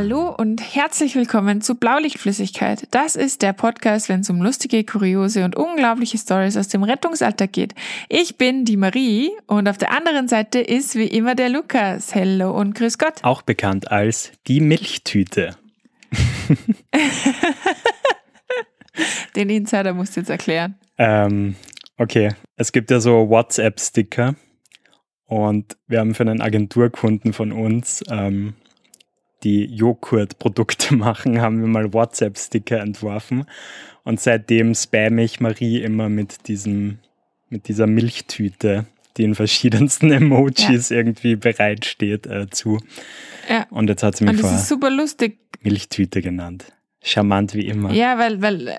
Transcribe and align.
Hallo 0.00 0.32
und 0.32 0.76
herzlich 0.76 1.16
willkommen 1.16 1.60
zu 1.60 1.74
Blaulichtflüssigkeit. 1.74 2.86
Das 2.92 3.16
ist 3.16 3.42
der 3.42 3.52
Podcast, 3.52 4.08
wenn 4.08 4.20
es 4.20 4.30
um 4.30 4.40
lustige, 4.40 4.84
kuriose 4.84 5.44
und 5.44 5.56
unglaubliche 5.56 6.18
Stories 6.18 6.56
aus 6.56 6.68
dem 6.68 6.84
Rettungsalltag 6.84 7.52
geht. 7.52 7.74
Ich 8.08 8.38
bin 8.38 8.64
die 8.64 8.76
Marie 8.76 9.32
und 9.48 9.68
auf 9.68 9.76
der 9.76 9.90
anderen 9.90 10.28
Seite 10.28 10.60
ist 10.60 10.94
wie 10.94 11.08
immer 11.08 11.34
der 11.34 11.48
Lukas. 11.48 12.14
Hello 12.14 12.56
und 12.56 12.76
grüß 12.76 12.98
Gott. 12.98 13.24
Auch 13.24 13.42
bekannt 13.42 13.90
als 13.90 14.30
die 14.46 14.60
Milchtüte. 14.60 15.56
Den 19.34 19.50
Insider 19.50 19.94
musst 19.94 20.14
du 20.14 20.20
jetzt 20.20 20.30
erklären. 20.30 20.76
Ähm, 20.96 21.56
okay, 21.96 22.36
es 22.54 22.70
gibt 22.70 22.92
ja 22.92 23.00
so 23.00 23.30
WhatsApp-Sticker 23.30 24.36
und 25.26 25.76
wir 25.88 25.98
haben 25.98 26.14
für 26.14 26.22
einen 26.22 26.40
Agenturkunden 26.40 27.32
von 27.32 27.50
uns 27.50 28.04
ähm, 28.08 28.54
die 29.44 29.64
Joghurtprodukte 29.66 30.94
machen, 30.96 31.40
haben 31.40 31.60
wir 31.60 31.68
mal 31.68 31.92
WhatsApp-Sticker 31.92 32.80
entworfen. 32.80 33.44
Und 34.04 34.20
seitdem 34.20 34.74
spamme 34.74 35.22
ich 35.22 35.40
Marie 35.40 35.82
immer 35.82 36.08
mit 36.08 36.48
diesem, 36.48 36.98
mit 37.50 37.68
dieser 37.68 37.86
Milchtüte, 37.86 38.86
die 39.16 39.24
in 39.24 39.34
verschiedensten 39.34 40.10
Emojis 40.12 40.88
ja. 40.88 40.96
irgendwie 40.96 41.36
bereitsteht, 41.36 42.26
äh, 42.26 42.48
zu. 42.50 42.80
Ja. 43.48 43.66
Und 43.70 43.88
jetzt 43.88 44.02
hat 44.02 44.16
sie 44.16 44.24
mich 44.24 44.34
Und 44.34 44.42
das 44.42 44.62
ist 44.62 44.68
super 44.68 44.90
lustig. 44.90 45.38
Milchtüte 45.62 46.22
genannt. 46.22 46.72
Charmant 47.02 47.54
wie 47.54 47.66
immer. 47.66 47.92
Ja, 47.92 48.18
weil, 48.18 48.40
weil, 48.42 48.78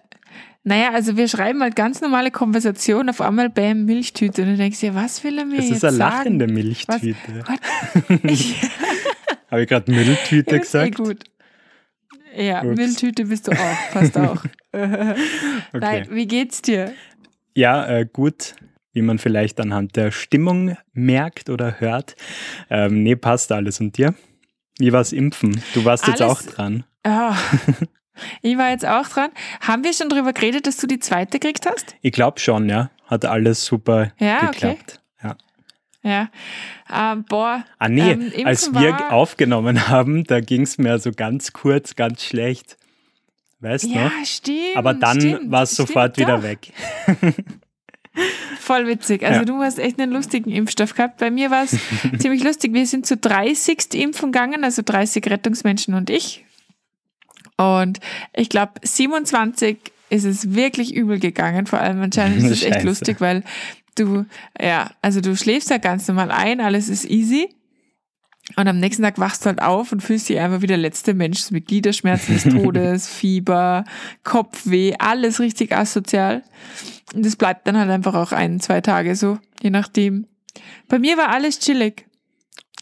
naja, 0.64 0.92
also 0.94 1.16
wir 1.16 1.28
schreiben 1.28 1.62
halt 1.62 1.76
ganz 1.76 2.02
normale 2.02 2.32
Konversationen, 2.32 3.10
auf 3.10 3.22
einmal 3.22 3.50
Bäm, 3.50 3.86
Milchtüte. 3.86 4.42
Und 4.42 4.50
du 4.50 4.58
denkst 4.58 4.80
dir, 4.80 4.94
was 4.94 5.24
will 5.24 5.38
er 5.38 5.46
mir 5.46 5.58
das 5.58 5.70
jetzt 5.70 5.82
sagen? 5.82 5.96
Ist 5.96 6.02
eine 6.02 6.16
lachende 6.16 6.48
Milchtüte. 6.48 7.16
Habe 9.50 9.64
ich 9.64 9.70
gerade 9.70 9.92
Mülltüte 9.92 10.52
ja, 10.56 10.62
gesagt? 10.62 10.96
gut. 10.96 11.24
Ja, 12.36 12.64
Ups. 12.64 12.78
Mülltüte 12.78 13.26
bist 13.26 13.48
du 13.48 13.52
auch, 13.52 13.92
passt 13.92 14.18
auch. 14.18 14.44
okay. 14.72 15.18
Nein, 15.74 16.08
wie 16.12 16.28
geht's 16.28 16.62
dir? 16.62 16.94
Ja, 17.56 17.88
äh, 17.88 18.06
gut, 18.12 18.56
wie 18.94 19.02
man 19.02 19.18
vielleicht 19.18 19.60
anhand 19.60 19.96
der 19.96 20.12
Stimmung 20.12 20.78
merkt 20.94 21.50
oder 21.50 21.80
hört. 21.80 22.16
Ähm, 22.70 23.04
nee, 23.04 23.16
passt 23.16 23.52
alles. 23.52 23.80
Und 23.80 23.98
dir? 23.98 24.14
Wie 24.78 24.94
war's 24.94 25.12
Impfen? 25.12 25.62
Du 25.74 25.84
warst 25.84 26.06
alles, 26.06 26.20
jetzt 26.20 26.30
auch 26.30 26.42
dran. 26.42 26.84
Ja. 27.06 27.38
Ich 28.42 28.58
war 28.58 28.70
jetzt 28.70 28.86
auch 28.86 29.08
dran. 29.08 29.32
Haben 29.62 29.84
wir 29.84 29.94
schon 29.94 30.10
darüber 30.10 30.34
geredet, 30.34 30.68
dass 30.68 30.78
du 30.78 30.88
die 30.88 31.00
zweite 31.00 31.40
gekriegt 31.40 31.66
hast? 31.66 31.96
Ich 32.02 32.12
glaube 32.12 32.40
schon, 32.40 32.70
ja. 32.70 32.92
Hat 33.06 33.26
alles 33.26 33.66
super 33.66 34.12
ja, 34.20 34.52
geklappt. 34.52 34.84
Okay. 34.88 34.99
Ja. 36.02 36.30
Ähm, 36.92 37.26
boah. 37.28 37.66
Ah, 37.78 37.90
nee, 37.90 38.12
ähm, 38.12 38.32
als 38.46 38.74
wir 38.74 39.12
aufgenommen 39.12 39.90
haben, 39.90 40.24
da 40.24 40.40
ging 40.40 40.62
es 40.62 40.78
mir 40.78 40.98
so 41.00 41.12
ganz 41.12 41.54
kurz, 41.54 41.96
ganz 41.96 42.24
schlecht. 42.24 42.78
Weißt 43.60 43.86
du? 43.86 43.90
Ja, 43.90 44.12
stimmt. 44.24 44.78
Aber 44.78 44.94
dann 44.94 45.52
war 45.52 45.64
es 45.64 45.72
sofort 45.76 46.18
wieder 46.18 46.38
doch. 46.38 46.44
weg. 46.44 46.72
Voll 48.60 48.88
witzig. 48.88 49.24
Also 49.24 49.40
ja. 49.40 49.46
du 49.46 49.60
hast 49.60 49.80
echt 49.80 50.00
einen 50.00 50.12
lustigen 50.12 50.52
Impfstoff 50.52 50.96
gehabt. 50.96 51.18
Bei 51.18 51.30
mir 51.32 51.52
war 51.52 51.64
es 51.64 51.78
ziemlich 52.20 52.44
lustig. 52.44 52.74
Wir 52.74 52.86
sind 52.86 53.06
zu 53.06 53.18
30 53.18 53.94
impfen 53.94 54.32
gegangen, 54.32 54.64
also 54.64 54.82
30 54.84 55.30
Rettungsmenschen 55.30 55.94
und 55.94 56.10
ich. 56.10 56.46
Und 57.58 58.00
ich 58.34 58.50
glaube, 58.50 58.74
27 58.82 59.78
ist 60.10 60.24
es 60.24 60.54
wirklich 60.54 60.94
übel 60.96 61.20
gegangen. 61.20 61.68
Vor 61.68 61.80
allem 61.80 62.02
anscheinend 62.02 62.44
ist 62.44 62.52
es 62.52 62.64
echt 62.64 62.84
lustig, 62.86 63.20
weil 63.20 63.44
Du, 63.96 64.26
ja, 64.60 64.92
also 65.02 65.22
du 65.22 65.36
schläfst 65.36 65.70
ja 65.70 65.78
ganz 65.78 66.08
normal 66.08 66.32
ein, 66.32 66.62
alles 66.62 66.90
ist 66.90 67.10
easy. 67.10 67.50
Und 68.56 68.68
am 68.68 68.80
nächsten 68.80 69.04
Tag 69.04 69.20
wachst 69.20 69.44
du 69.44 69.48
halt 69.48 69.62
auf 69.62 69.92
und 69.92 70.02
fühlst 70.02 70.28
dich 70.28 70.40
einfach 70.40 70.62
wie 70.62 70.68
der 70.68 70.78
letzte 70.78 71.14
Mensch 71.14 71.52
mit 71.52 71.68
Gliederschmerzen 71.68 72.34
des 72.34 72.44
Todes, 72.64 73.08
Fieber, 73.08 73.84
Kopfweh, 74.24 74.96
alles 74.98 75.40
richtig 75.40 75.76
asozial. 75.76 76.44
Und 77.14 77.26
das 77.26 77.36
bleibt 77.36 77.68
dann 77.68 77.78
halt 77.78 77.90
einfach 77.92 78.16
auch 78.16 78.32
ein, 78.32 78.60
zwei 78.60 78.82
Tage 78.82 79.16
so, 79.16 79.38
je 79.62 79.70
nachdem. 79.70 80.26
Bei 80.88 80.98
mir 80.98 81.18
war 81.18 81.30
alles 81.30 81.60
chillig. 81.60 82.08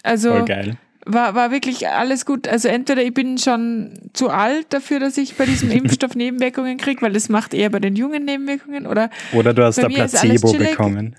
Also, 0.03 0.29
Voll 0.29 0.45
geil 0.45 0.77
war, 1.07 1.35
war 1.35 1.51
wirklich 1.51 1.87
alles 1.87 2.25
gut. 2.25 2.47
Also 2.47 2.67
entweder 2.67 3.01
ich 3.01 3.13
bin 3.13 3.37
schon 3.37 3.93
zu 4.13 4.29
alt 4.29 4.67
dafür, 4.69 4.99
dass 4.99 5.17
ich 5.17 5.35
bei 5.35 5.45
diesem 5.45 5.71
Impfstoff 5.71 6.15
Nebenwirkungen 6.15 6.77
kriege, 6.77 7.01
weil 7.01 7.13
das 7.13 7.29
macht 7.29 7.53
eher 7.53 7.69
bei 7.69 7.79
den 7.79 7.95
jungen 7.95 8.25
Nebenwirkungen. 8.25 8.85
Oder, 8.85 9.09
oder 9.33 9.53
du 9.53 9.63
hast 9.63 9.79
ein 9.79 9.91
Placebo 9.91 10.53
bekommen. 10.53 11.15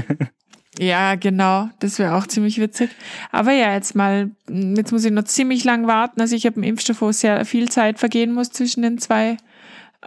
ja, 0.78 1.16
genau. 1.16 1.68
Das 1.80 1.98
wäre 1.98 2.14
auch 2.14 2.26
ziemlich 2.26 2.60
witzig. 2.60 2.90
Aber 3.30 3.52
ja, 3.52 3.74
jetzt 3.74 3.94
mal, 3.94 4.30
jetzt 4.48 4.92
muss 4.92 5.04
ich 5.04 5.12
noch 5.12 5.24
ziemlich 5.24 5.64
lang 5.64 5.86
warten. 5.86 6.20
Also 6.20 6.36
ich 6.36 6.46
habe 6.46 6.56
einen 6.56 6.64
Impfstoff, 6.64 7.00
wo 7.00 7.12
sehr 7.12 7.44
viel 7.44 7.68
Zeit 7.68 7.98
vergehen 7.98 8.32
muss 8.32 8.50
zwischen 8.50 8.82
den 8.82 8.98
zwei 8.98 9.36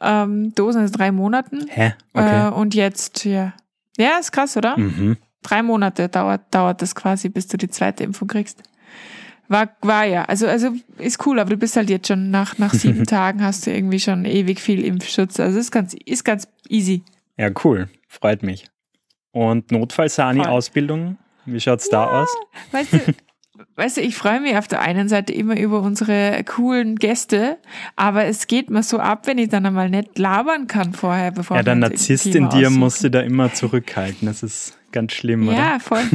ähm, 0.01 0.55
Dosen, 0.55 0.81
also 0.81 0.93
drei 0.93 1.11
Monaten. 1.11 1.67
Hä? 1.69 1.93
Okay. 2.13 2.47
Äh, 2.47 2.51
und 2.51 2.75
jetzt, 2.75 3.25
ja. 3.25 3.53
Ja, 3.97 4.17
ist 4.19 4.31
krass, 4.31 4.55
oder? 4.55 4.77
Mhm. 4.77 5.17
Drei 5.43 5.63
Monate 5.63 6.07
dauert, 6.07 6.41
dauert 6.51 6.81
das 6.81 6.95
quasi, 6.95 7.29
bis 7.29 7.47
du 7.47 7.57
die 7.57 7.67
zweite 7.67 8.03
Impfung 8.03 8.27
kriegst. 8.27 8.61
War, 9.51 9.69
war 9.81 10.05
ja. 10.05 10.23
Also, 10.23 10.47
also 10.47 10.71
ist 10.97 11.25
cool, 11.25 11.37
aber 11.37 11.49
du 11.49 11.57
bist 11.57 11.75
halt 11.75 11.89
jetzt 11.89 12.07
schon 12.07 12.31
nach, 12.31 12.57
nach 12.57 12.73
sieben 12.73 13.03
Tagen 13.05 13.43
hast 13.43 13.67
du 13.67 13.71
irgendwie 13.71 13.99
schon 13.99 14.23
ewig 14.23 14.61
viel 14.61 14.81
Impfschutz. 14.81 15.41
Also 15.41 15.59
ist 15.59 15.71
ganz, 15.71 15.93
ist 16.05 16.23
ganz 16.23 16.47
easy. 16.69 17.03
Ja, 17.35 17.49
cool. 17.65 17.89
Freut 18.07 18.43
mich. 18.43 18.67
Und 19.31 19.69
Notfallsani-Ausbildung, 19.73 21.17
wie 21.45 21.59
schaut's 21.59 21.89
ja, 21.91 22.05
da 22.05 22.21
aus? 22.21 22.29
Weißt 22.71 22.93
du, 22.93 22.99
weißt 23.75 23.97
du, 23.97 24.01
ich 24.01 24.15
freue 24.15 24.39
mich 24.41 24.55
auf 24.57 24.67
der 24.67 24.81
einen 24.81 25.09
Seite 25.09 25.33
immer 25.33 25.57
über 25.59 25.81
unsere 25.81 26.43
coolen 26.45 26.95
Gäste, 26.97 27.57
aber 27.95 28.25
es 28.25 28.47
geht 28.47 28.69
mir 28.69 28.83
so 28.83 28.99
ab, 28.99 29.27
wenn 29.27 29.37
ich 29.37 29.49
dann 29.49 29.65
einmal 29.65 29.89
nicht 29.89 30.17
labern 30.17 30.67
kann 30.67 30.93
vorher, 30.93 31.31
bevor 31.31 31.57
Ja, 31.57 31.63
der 31.63 31.75
Narzisst 31.75 32.27
in 32.27 32.49
dir 32.49 32.67
aussuchen. 32.67 32.79
musste 32.79 33.11
da 33.11 33.21
immer 33.21 33.53
zurückhalten. 33.53 34.27
Das 34.27 34.43
ist 34.43 34.77
ganz 34.91 35.13
schlimm, 35.13 35.47
oder? 35.47 35.57
Ja, 35.57 35.79
voll. 35.79 36.03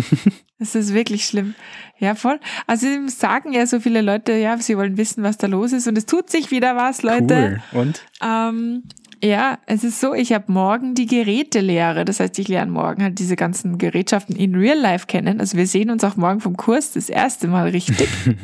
Das 0.59 0.75
ist 0.75 0.95
wirklich 0.95 1.27
schlimm. 1.27 1.55
Ja, 1.99 2.15
voll. 2.15 2.41
Also 2.67 2.87
sagen 3.09 3.53
ja 3.53 3.67
so 3.67 3.79
viele 3.79 4.01
Leute, 4.01 4.33
ja, 4.33 4.57
sie 4.57 4.79
wollen 4.79 4.97
wissen, 4.97 5.23
was 5.23 5.37
da 5.37 5.49
los 5.49 5.73
ist. 5.73 5.87
Und 5.87 5.99
es 5.99 6.07
tut 6.07 6.31
sich 6.31 6.51
wieder 6.51 6.75
was, 6.77 7.03
Leute. 7.03 7.61
Cool. 7.75 7.81
Und? 7.83 8.03
Ähm, 8.25 8.85
ja, 9.23 9.59
es 9.67 9.85
ist 9.85 10.01
so, 10.01 10.15
ich 10.15 10.33
habe 10.33 10.53
morgen 10.53 10.95
die 10.95 11.07
Gerätelehre. 11.07 12.05
Das 12.05 12.21
heißt, 12.21 12.39
ich 12.39 12.49
lerne 12.49 12.71
morgen 12.71 13.03
halt 13.03 13.19
diese 13.19 13.37
ganzen 13.37 13.79
Gerätschaften 13.79 14.37
in 14.37 14.55
Real 14.55 14.79
Life 14.79 15.07
kennen. 15.07 15.41
Also 15.41 15.57
wir 15.57 15.67
sehen 15.67 15.91
uns 15.91 16.05
auch 16.05 16.17
morgen 16.17 16.41
vom 16.41 16.57
Kurs 16.57 16.93
das 16.93 17.09
erste 17.09 17.49
Mal 17.49 17.69
richtig. 17.71 18.09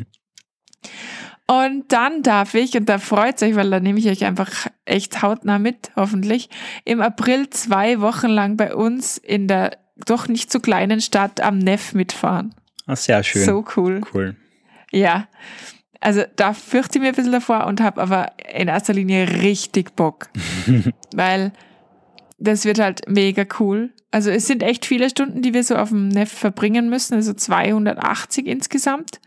Und 1.47 1.93
dann 1.93 2.23
darf 2.23 2.55
ich, 2.55 2.77
und 2.77 2.89
da 2.89 2.99
freut 2.99 3.43
euch, 3.43 3.57
weil 3.57 3.69
da 3.69 3.81
nehme 3.81 3.99
ich 3.99 4.09
euch 4.09 4.25
einfach 4.25 4.69
echt 4.85 5.23
hautnah 5.23 5.59
mit, 5.59 5.91
hoffentlich, 5.97 6.49
im 6.85 7.03
April 7.03 7.51
zwei 7.51 8.01
Wochen 8.01 8.29
lang 8.29 8.57
bei 8.57 8.75
uns 8.75 9.19
in 9.19 9.49
der 9.49 9.77
doch 10.07 10.29
nicht 10.29 10.51
so 10.51 10.61
kleinen 10.61 11.01
Stadt 11.01 11.41
am 11.41 11.59
Neff 11.59 11.95
mitfahren. 11.95 12.55
Ach, 12.87 12.97
sehr 12.97 13.23
schön. 13.23 13.45
So 13.45 13.65
cool. 13.77 14.01
Cool. 14.15 14.37
Ja. 14.91 15.29
Also 16.03 16.25
da 16.37 16.53
fürchte 16.53 16.99
ich 16.99 17.03
mir 17.03 17.09
ein 17.09 17.15
bisschen 17.15 17.33
davor 17.33 17.67
und 17.67 17.81
habe 17.81 18.03
aber 18.03 18.33
in 18.53 18.69
erster 18.69 18.93
Linie 18.93 19.41
richtig 19.41 19.95
Bock. 19.95 20.29
weil 21.15 21.53
das 22.39 22.65
wird 22.65 22.81
halt 22.81 23.09
mega 23.09 23.45
cool. 23.61 23.91
Also 24.11 24.31
es 24.31 24.47
sind 24.47 24.63
echt 24.63 24.85
viele 24.85 25.09
Stunden, 25.09 25.43
die 25.43 25.55
wir 25.55 25.63
so 25.63 25.77
auf 25.77 25.91
dem 25.91 26.09
Neff 26.09 26.31
verbringen 26.31 26.91
müssen, 26.91 27.15
also 27.15 27.33
280 27.33 28.47
insgesamt. 28.47 29.21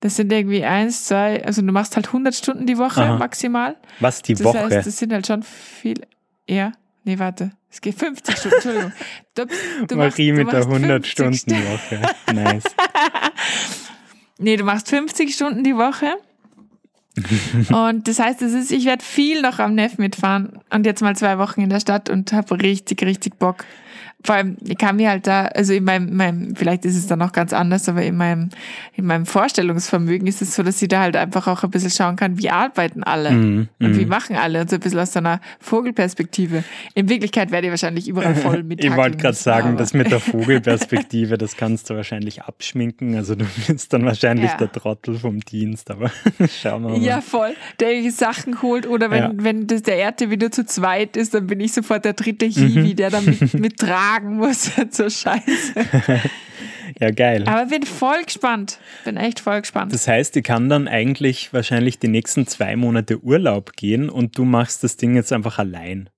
Das 0.00 0.16
sind 0.16 0.32
irgendwie 0.32 0.64
eins, 0.64 1.06
zwei, 1.06 1.44
also 1.44 1.62
du 1.62 1.72
machst 1.72 1.96
halt 1.96 2.06
100 2.06 2.34
Stunden 2.34 2.66
die 2.66 2.78
Woche 2.78 3.02
Aha. 3.02 3.16
maximal. 3.16 3.76
Was 4.00 4.22
die 4.22 4.34
das 4.34 4.44
Woche? 4.44 4.70
Heißt, 4.70 4.86
das 4.86 4.98
sind 4.98 5.12
halt 5.12 5.26
schon 5.26 5.42
viel. 5.42 6.06
Ja, 6.48 6.72
nee, 7.04 7.18
warte. 7.18 7.50
Es 7.70 7.80
geht 7.80 7.98
50 7.98 8.36
Stunden, 8.36 8.54
Entschuldigung. 8.54 8.92
Du, 9.34 9.46
du 9.88 9.96
Marie 9.96 10.32
machst, 10.32 10.68
mit 10.68 10.84
der 10.84 11.00
100-Stunden-Woche. 11.00 12.02
nice. 12.32 12.62
nee, 14.38 14.56
du 14.56 14.64
machst 14.64 14.88
50 14.88 15.34
Stunden 15.34 15.64
die 15.64 15.76
Woche. 15.76 16.14
und 17.72 18.08
das 18.08 18.18
heißt, 18.18 18.42
es 18.42 18.52
ist, 18.52 18.72
ich 18.72 18.86
werde 18.86 19.04
viel 19.04 19.40
noch 19.40 19.60
am 19.60 19.74
Neff 19.74 19.98
mitfahren 19.98 20.58
und 20.70 20.84
jetzt 20.84 21.00
mal 21.00 21.14
zwei 21.14 21.38
Wochen 21.38 21.60
in 21.60 21.70
der 21.70 21.80
Stadt 21.80 22.10
und 22.10 22.32
habe 22.32 22.60
richtig, 22.60 23.02
richtig 23.02 23.38
Bock 23.38 23.64
vor 24.24 24.36
allem, 24.36 24.56
ich 24.66 24.78
kann 24.78 24.96
mir 24.96 25.10
halt 25.10 25.26
da, 25.26 25.44
also 25.48 25.74
in 25.74 25.84
meinem, 25.84 26.16
meinem, 26.16 26.56
vielleicht 26.56 26.86
ist 26.86 26.96
es 26.96 27.06
dann 27.06 27.20
auch 27.20 27.32
ganz 27.32 27.52
anders, 27.52 27.86
aber 27.90 28.02
in 28.02 28.16
meinem, 28.16 28.48
in 28.94 29.04
meinem 29.04 29.26
Vorstellungsvermögen 29.26 30.26
ist 30.26 30.40
es 30.40 30.54
so, 30.54 30.62
dass 30.62 30.80
ich 30.80 30.88
da 30.88 31.00
halt 31.00 31.14
einfach 31.14 31.46
auch 31.46 31.62
ein 31.62 31.70
bisschen 31.70 31.90
schauen 31.90 32.16
kann, 32.16 32.38
wie 32.38 32.48
arbeiten 32.48 33.02
alle 33.02 33.32
mm, 33.32 33.68
und 33.80 33.90
mm. 33.90 33.98
wie 33.98 34.06
machen 34.06 34.36
alle 34.36 34.62
und 34.62 34.70
so 34.70 34.76
ein 34.76 34.80
bisschen 34.80 34.98
aus 34.98 35.12
so 35.12 35.18
einer 35.18 35.42
Vogelperspektive. 35.60 36.64
In 36.94 37.10
Wirklichkeit 37.10 37.50
werde 37.50 37.66
ich 37.66 37.70
wahrscheinlich 37.70 38.08
überall 38.08 38.34
voll 38.34 38.62
mit. 38.62 38.82
ich 38.82 38.96
wollte 38.96 39.18
gerade 39.18 39.36
sagen, 39.36 39.68
aber. 39.68 39.76
das 39.76 39.92
mit 39.92 40.10
der 40.10 40.20
Vogelperspektive, 40.20 41.36
das 41.36 41.58
kannst 41.58 41.90
du 41.90 41.94
wahrscheinlich 41.94 42.44
abschminken. 42.44 43.16
Also 43.16 43.34
du 43.34 43.44
bist 43.66 43.92
dann 43.92 44.06
wahrscheinlich 44.06 44.52
ja. 44.52 44.56
der 44.56 44.72
Trottel 44.72 45.18
vom 45.18 45.40
Dienst, 45.40 45.90
aber 45.90 46.10
schauen 46.62 46.82
wir 46.82 46.88
mal. 46.90 47.02
Ja, 47.02 47.20
voll. 47.20 47.54
Der 47.78 48.10
Sachen 48.10 48.62
holt 48.62 48.86
oder 48.86 49.10
wenn, 49.10 49.22
ja. 49.22 49.32
wenn 49.34 49.66
das 49.66 49.82
der 49.82 49.98
Erte 49.98 50.30
wieder 50.30 50.50
zu 50.50 50.64
zweit 50.64 51.18
ist, 51.18 51.34
dann 51.34 51.46
bin 51.46 51.60
ich 51.60 51.72
sofort 51.72 52.06
der 52.06 52.14
dritte 52.14 52.46
Hiwi, 52.46 52.92
mhm. 52.92 52.96
der 52.96 53.10
dann 53.10 53.26
mit, 53.26 53.52
mit 53.54 53.78
tragen 53.78 54.13
muss 54.22 54.70
zur 54.90 55.10
Scheiße. 55.10 55.74
ja, 57.00 57.10
geil. 57.10 57.44
Aber 57.46 57.66
bin 57.66 57.82
voll 57.82 58.22
gespannt. 58.24 58.78
Bin 59.04 59.16
echt 59.16 59.40
voll 59.40 59.60
gespannt. 59.60 59.92
Das 59.92 60.06
heißt, 60.06 60.36
ich 60.36 60.44
kann 60.44 60.68
dann 60.68 60.88
eigentlich 60.88 61.52
wahrscheinlich 61.52 61.98
die 61.98 62.08
nächsten 62.08 62.46
zwei 62.46 62.76
Monate 62.76 63.22
Urlaub 63.22 63.72
gehen 63.72 64.08
und 64.08 64.38
du 64.38 64.44
machst 64.44 64.84
das 64.84 64.96
Ding 64.96 65.16
jetzt 65.16 65.32
einfach 65.32 65.58
allein. 65.58 66.10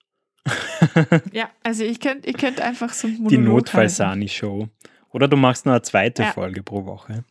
ja, 1.33 1.49
also 1.63 1.83
ich 1.85 1.99
könnte 2.01 2.29
ich 2.29 2.37
könnt 2.37 2.61
einfach 2.61 2.93
so 2.93 3.09
ein 3.09 3.27
Die 3.29 3.39
Notfall-Sani-Show. 3.39 4.69
Oder 5.11 5.29
du 5.29 5.37
machst 5.37 5.65
nur 5.65 5.75
eine 5.75 5.83
zweite 5.83 6.23
Ja. 6.23 6.33
Folge 6.33 6.63
pro 6.63 6.85
Woche. 6.85 7.25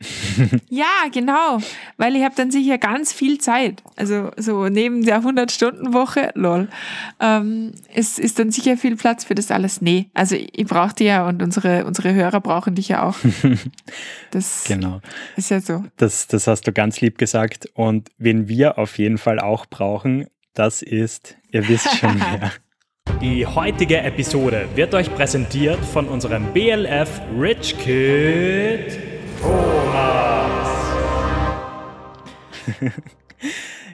Ja, 0.70 0.86
genau. 1.12 1.58
Weil 1.98 2.16
ich 2.16 2.22
habe 2.24 2.34
dann 2.34 2.50
sicher 2.50 2.78
ganz 2.78 3.12
viel 3.12 3.38
Zeit. 3.38 3.82
Also 3.96 4.30
so 4.36 4.68
neben 4.68 5.04
der 5.04 5.20
100-Stunden-Woche, 5.22 6.30
lol, 6.34 6.68
ähm, 7.20 7.72
ist, 7.94 8.18
ist 8.18 8.38
dann 8.38 8.50
sicher 8.50 8.76
viel 8.76 8.96
Platz 8.96 9.24
für 9.24 9.34
das 9.34 9.50
alles. 9.50 9.80
Nee, 9.82 10.08
also 10.14 10.36
ich, 10.36 10.58
ich 10.58 10.66
brauche 10.66 10.94
dich 10.94 11.08
ja 11.08 11.26
und 11.28 11.42
unsere, 11.42 11.84
unsere 11.84 12.14
Hörer 12.14 12.40
brauchen 12.40 12.74
dich 12.74 12.88
ja 12.88 13.02
auch. 13.02 13.16
Das 14.30 14.64
Genau. 14.64 15.00
ist 15.36 15.50
ja 15.50 15.60
so. 15.60 15.84
Das, 15.96 16.28
das 16.28 16.46
hast 16.46 16.66
du 16.66 16.72
ganz 16.72 17.00
lieb 17.00 17.18
gesagt. 17.18 17.68
Und 17.74 18.10
wen 18.16 18.48
wir 18.48 18.78
auf 18.78 18.96
jeden 18.98 19.18
Fall 19.18 19.40
auch 19.40 19.66
brauchen, 19.66 20.26
das 20.54 20.82
ist, 20.82 21.36
ihr 21.50 21.68
wisst 21.68 21.96
schon 21.98 22.20
wer. 22.40 22.52
Die 23.20 23.44
heutige 23.44 23.98
Episode 23.98 24.68
wird 24.76 24.94
euch 24.94 25.12
präsentiert 25.14 25.84
von 25.84 26.06
unserem 26.08 26.52
BLF 26.52 27.20
Rich 27.38 27.76
Kid 27.78 28.98
Thomas. 29.42 29.69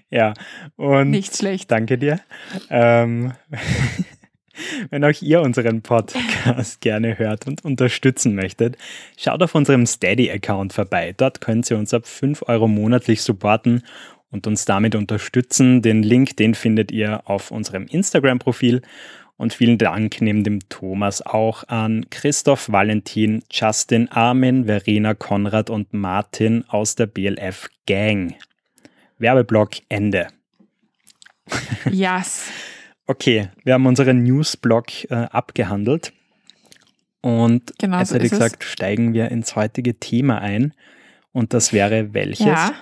Ja, 0.09 0.35
und 0.77 1.11
Nicht 1.11 1.37
schlecht. 1.37 1.71
danke 1.71 1.99
dir. 1.99 2.21
Ähm, 2.71 3.33
wenn 4.91 5.05
auch 5.05 5.21
ihr 5.21 5.43
unseren 5.43 5.83
Podcast 5.83 6.81
gerne 6.81 7.19
hört 7.19 7.47
und 7.47 7.65
unterstützen 7.65 8.35
möchtet, 8.35 8.77
schaut 9.17 9.43
auf 9.43 9.55
unserem 9.55 9.85
Steady-Account 9.85 10.73
vorbei. 10.73 11.13
Dort 11.17 11.41
könnt 11.41 11.69
ihr 11.71 11.77
uns 11.77 11.93
ab 11.93 12.07
5 12.07 12.45
Euro 12.47 12.69
monatlich 12.69 13.23
supporten 13.23 13.83
und 14.31 14.47
uns 14.47 14.65
damit 14.65 14.95
unterstützen. 14.95 15.83
Den 15.83 16.03
Link, 16.03 16.37
den 16.37 16.55
findet 16.55 16.93
ihr 16.93 17.23
auf 17.29 17.51
unserem 17.51 17.87
Instagram-Profil. 17.87 18.83
Und 19.39 19.53
vielen 19.53 19.77
Dank 19.77 20.23
neben 20.23 20.45
dem 20.45 20.61
Thomas 20.71 21.21
auch 21.21 21.65
an 21.69 22.07
Christoph, 22.09 22.73
Valentin, 22.73 23.43
Justin, 23.51 24.09
Armin, 24.09 24.65
Verena, 24.65 25.13
Konrad 25.15 25.69
und 25.69 25.93
Martin 25.93 26.65
aus 26.69 26.95
der 26.95 27.07
BLF 27.07 27.69
Gang. 27.87 28.35
Werbeblock 29.19 29.71
Ende. 29.89 30.29
Yes. 31.91 32.51
Okay, 33.09 33.51
wir 33.63 33.75
haben 33.75 33.87
unseren 33.87 34.25
Newsblock 34.25 35.09
äh, 35.11 35.15
abgehandelt. 35.15 36.13
Und 37.21 37.73
Genau 37.79 38.01
jetzt 38.01 38.09
so 38.09 38.17
hätte 38.17 38.27
ich 38.27 38.33
ist 38.33 38.39
es. 38.39 38.45
gesagt, 38.45 38.65
steigen 38.65 39.15
wir 39.15 39.31
ins 39.31 39.55
heutige 39.55 39.95
Thema 40.01 40.41
ein. 40.41 40.75
Und 41.31 41.55
das 41.55 41.73
wäre 41.73 42.15
welches? 42.15 42.47
Ja. 42.47 42.73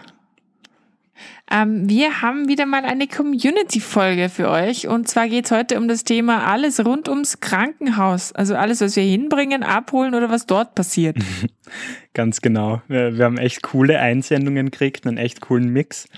Ähm, 1.50 1.88
wir 1.88 2.22
haben 2.22 2.48
wieder 2.48 2.66
mal 2.66 2.84
eine 2.84 3.06
Community-Folge 3.06 4.28
für 4.28 4.50
euch. 4.50 4.88
Und 4.88 5.08
zwar 5.08 5.28
geht 5.28 5.46
es 5.46 5.50
heute 5.50 5.78
um 5.78 5.88
das 5.88 6.04
Thema 6.04 6.46
alles 6.46 6.84
rund 6.84 7.08
ums 7.08 7.40
Krankenhaus. 7.40 8.32
Also 8.32 8.54
alles, 8.56 8.80
was 8.80 8.96
wir 8.96 9.02
hinbringen, 9.02 9.62
abholen 9.62 10.14
oder 10.14 10.30
was 10.30 10.46
dort 10.46 10.74
passiert. 10.74 11.16
Ganz 12.14 12.40
genau. 12.40 12.82
Wir, 12.88 13.16
wir 13.16 13.24
haben 13.24 13.38
echt 13.38 13.62
coole 13.62 13.98
Einsendungen 13.98 14.70
gekriegt, 14.70 15.06
einen 15.06 15.18
echt 15.18 15.40
coolen 15.40 15.70
Mix. 15.70 16.08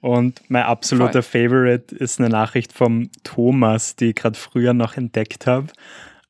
Und 0.00 0.40
mein 0.48 0.62
absoluter 0.62 1.22
Favorite 1.22 1.94
ist 1.94 2.20
eine 2.20 2.30
Nachricht 2.30 2.72
vom 2.72 3.10
Thomas, 3.22 3.96
die 3.96 4.10
ich 4.10 4.14
gerade 4.14 4.38
früher 4.38 4.72
noch 4.72 4.96
entdeckt 4.96 5.46
habe. 5.46 5.66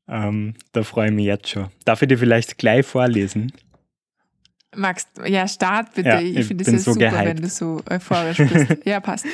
Ähm, 0.08 0.54
da 0.72 0.82
freue 0.82 1.08
ich 1.08 1.14
mich 1.14 1.26
jetzt 1.26 1.48
schon. 1.48 1.68
Darf 1.84 2.02
ich 2.02 2.08
dir 2.08 2.18
vielleicht 2.18 2.58
gleich 2.58 2.84
vorlesen? 2.84 3.52
Max, 4.76 5.06
ja, 5.26 5.48
start 5.48 5.94
bitte. 5.94 6.08
Ja, 6.08 6.20
ich 6.20 6.36
ich 6.36 6.46
finde 6.46 6.64
es 6.64 6.70
ja 6.70 6.78
so 6.78 6.92
super, 6.92 7.10
gehypt. 7.10 7.24
wenn 7.24 7.36
du 7.38 7.48
so 7.48 7.82
euphorisch 7.90 8.38
bist. 8.38 8.76
ja, 8.84 9.00
passt. 9.00 9.26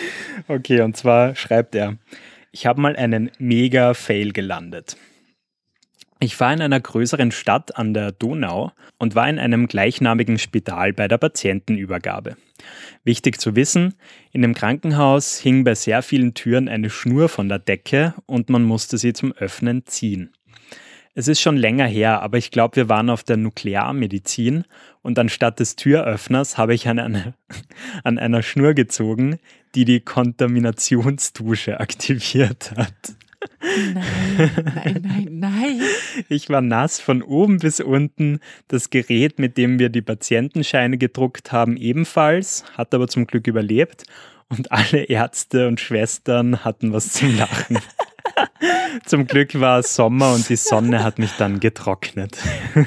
Okay, 0.48 0.80
und 0.80 0.96
zwar 0.96 1.34
schreibt 1.34 1.74
er, 1.74 1.96
ich 2.52 2.66
habe 2.66 2.80
mal 2.80 2.96
einen 2.96 3.30
mega 3.38 3.92
Fail 3.92 4.32
gelandet. 4.32 4.96
Ich 6.18 6.40
war 6.40 6.52
in 6.54 6.62
einer 6.62 6.80
größeren 6.80 7.30
Stadt 7.30 7.76
an 7.76 7.92
der 7.92 8.12
Donau 8.12 8.72
und 8.98 9.14
war 9.14 9.28
in 9.28 9.38
einem 9.38 9.66
gleichnamigen 9.66 10.38
Spital 10.38 10.94
bei 10.94 11.08
der 11.08 11.18
Patientenübergabe. 11.18 12.36
Wichtig 13.04 13.38
zu 13.38 13.54
wissen, 13.54 13.94
in 14.32 14.40
dem 14.40 14.54
Krankenhaus 14.54 15.38
hing 15.38 15.64
bei 15.64 15.74
sehr 15.74 16.00
vielen 16.00 16.32
Türen 16.32 16.70
eine 16.70 16.88
Schnur 16.88 17.28
von 17.28 17.50
der 17.50 17.58
Decke 17.58 18.14
und 18.24 18.48
man 18.48 18.62
musste 18.62 18.96
sie 18.96 19.12
zum 19.12 19.32
Öffnen 19.32 19.84
ziehen. 19.84 20.32
Es 21.18 21.28
ist 21.28 21.40
schon 21.40 21.56
länger 21.56 21.86
her, 21.86 22.20
aber 22.22 22.36
ich 22.38 22.50
glaube, 22.50 22.76
wir 22.76 22.88
waren 22.88 23.08
auf 23.08 23.22
der 23.22 23.36
Nuklearmedizin 23.36 24.64
und 25.06 25.20
anstatt 25.20 25.60
des 25.60 25.76
Türöffners 25.76 26.58
habe 26.58 26.74
ich 26.74 26.88
an 26.88 26.98
einer, 26.98 27.34
an 28.04 28.18
einer 28.18 28.42
Schnur 28.42 28.74
gezogen, 28.74 29.38
die 29.76 29.84
die 29.84 30.00
Kontaminationsdusche 30.00 31.78
aktiviert 31.78 32.72
hat. 32.76 32.92
Nein, 33.62 34.50
nein, 34.74 35.02
nein, 35.02 35.28
nein. 35.30 35.80
Ich 36.28 36.48
war 36.48 36.60
nass 36.60 36.98
von 36.98 37.22
oben 37.22 37.58
bis 37.58 37.78
unten. 37.78 38.40
Das 38.66 38.90
Gerät, 38.90 39.38
mit 39.38 39.56
dem 39.56 39.78
wir 39.78 39.90
die 39.90 40.02
Patientenscheine 40.02 40.98
gedruckt 40.98 41.52
haben, 41.52 41.76
ebenfalls, 41.76 42.64
hat 42.76 42.92
aber 42.92 43.06
zum 43.06 43.26
Glück 43.26 43.46
überlebt. 43.46 44.04
Und 44.48 44.72
alle 44.72 45.04
Ärzte 45.04 45.68
und 45.68 45.80
Schwestern 45.80 46.64
hatten 46.64 46.92
was 46.92 47.12
zum 47.12 47.36
Lachen. 47.36 47.78
zum 49.06 49.26
Glück 49.26 49.58
war 49.60 49.80
es 49.80 49.94
Sommer 49.94 50.34
und 50.34 50.48
die 50.48 50.56
Sonne 50.56 51.04
hat 51.04 51.20
mich 51.20 51.32
dann 51.38 51.60
getrocknet. 51.60 52.36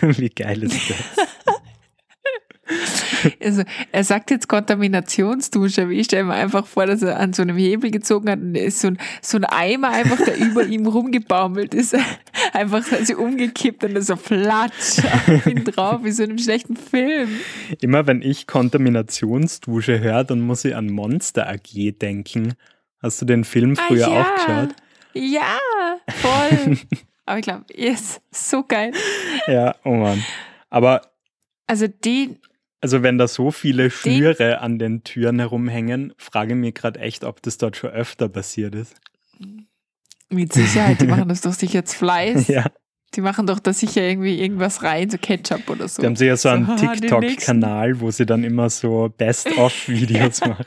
Wie 0.01 0.29
geil 0.29 0.63
ist 0.63 0.89
das? 0.89 1.27
Also, 3.43 3.63
er 3.91 4.03
sagt 4.03 4.31
jetzt 4.31 4.47
Kontaminationsdusche, 4.47 5.83
aber 5.83 5.91
ich 5.91 6.05
stelle 6.05 6.23
mir 6.23 6.35
einfach 6.35 6.65
vor, 6.65 6.85
dass 6.85 7.01
er 7.01 7.19
an 7.19 7.33
so 7.33 7.41
einem 7.41 7.57
Hebel 7.57 7.91
gezogen 7.91 8.29
hat 8.29 8.39
und 8.39 8.53
da 8.53 8.61
ist 8.61 8.79
so 8.79 8.87
ein, 8.87 8.97
so 9.21 9.37
ein 9.37 9.43
Eimer 9.43 9.89
einfach, 9.89 10.17
der 10.23 10.37
über 10.37 10.63
ihm 10.63 10.87
rumgebaumelt 10.87 11.73
ist, 11.73 11.95
einfach 12.53 12.83
so 13.03 13.17
umgekippt 13.17 13.83
und 13.83 14.01
so 14.01 14.15
flatsch 14.15 14.99
auf 15.27 15.45
ihn 15.47 15.65
drauf, 15.65 16.03
wie 16.03 16.11
so 16.11 16.23
in 16.23 16.29
einem 16.29 16.39
schlechten 16.39 16.77
Film. 16.77 17.29
Immer 17.81 18.07
wenn 18.07 18.21
ich 18.21 18.47
Kontaminationsdusche 18.47 19.99
höre, 19.99 20.23
dann 20.23 20.41
muss 20.41 20.63
ich 20.63 20.75
an 20.75 20.89
Monster 20.89 21.49
AG 21.49 21.97
denken. 21.99 22.53
Hast 23.01 23.21
du 23.21 23.25
den 23.25 23.43
Film 23.43 23.75
früher 23.75 24.07
ah, 24.07 24.11
ja. 24.11 24.21
auch 24.21 24.35
geschaut? 24.35 24.75
Ja, 25.13 25.57
voll. 26.21 26.77
aber 27.25 27.39
ich 27.39 27.43
glaube, 27.43 27.65
yes, 27.73 28.21
so 28.31 28.63
geil. 28.63 28.91
Ja, 29.47 29.75
oh 29.83 29.95
Mann. 29.95 30.23
Aber 30.69 31.01
Also 31.67 31.87
die, 31.87 32.37
Also 32.81 33.03
wenn 33.03 33.17
da 33.17 33.27
so 33.27 33.51
viele 33.51 33.89
Schnüre 33.91 34.59
an 34.61 34.79
den 34.79 35.03
Türen 35.03 35.39
herumhängen, 35.39 36.13
frage 36.17 36.53
ich 36.53 36.59
mich 36.59 36.73
gerade 36.75 36.99
echt, 36.99 37.23
ob 37.25 37.41
das 37.41 37.57
dort 37.57 37.75
schon 37.75 37.89
öfter 37.89 38.29
passiert 38.29 38.73
ist. 38.75 38.95
mit 40.29 40.53
Sicherheit, 40.53 41.01
die 41.01 41.07
machen 41.07 41.27
das 41.27 41.41
doch 41.41 41.53
sicher 41.53 41.79
jetzt 41.79 41.93
Fleiß. 41.95 42.47
Ja, 42.47 42.65
Die 43.15 43.21
machen 43.21 43.47
doch 43.47 43.59
da 43.59 43.73
sicher 43.73 44.01
irgendwie 44.03 44.39
irgendwas 44.39 44.81
rein, 44.83 45.09
so 45.09 45.17
Ketchup 45.17 45.69
oder 45.69 45.87
so. 45.89 46.01
die 46.01 46.05
haben 46.05 46.15
sicher 46.15 46.37
so 46.37 46.49
einen 46.49 46.65
So, 46.67 46.75
den 46.75 46.93
TikTok-Kanal, 47.01 47.99
wo 47.99 48.11
sie 48.11 48.25
dann 48.25 48.43
immer 48.45 48.69
so 48.69 49.09
Best-of-Videos 49.17 50.41
machen. 50.45 50.65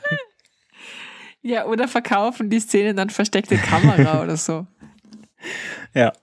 Ja, 1.41 1.65
oder 1.65 1.87
verkaufen 1.87 2.49
die 2.49 2.59
Szene 2.59 2.93
dann 2.93 3.09
versteckte 3.09 3.57
Kamera 3.57 4.21
oder 4.23 4.37
so. 4.37 4.67
Ja, 5.93 6.13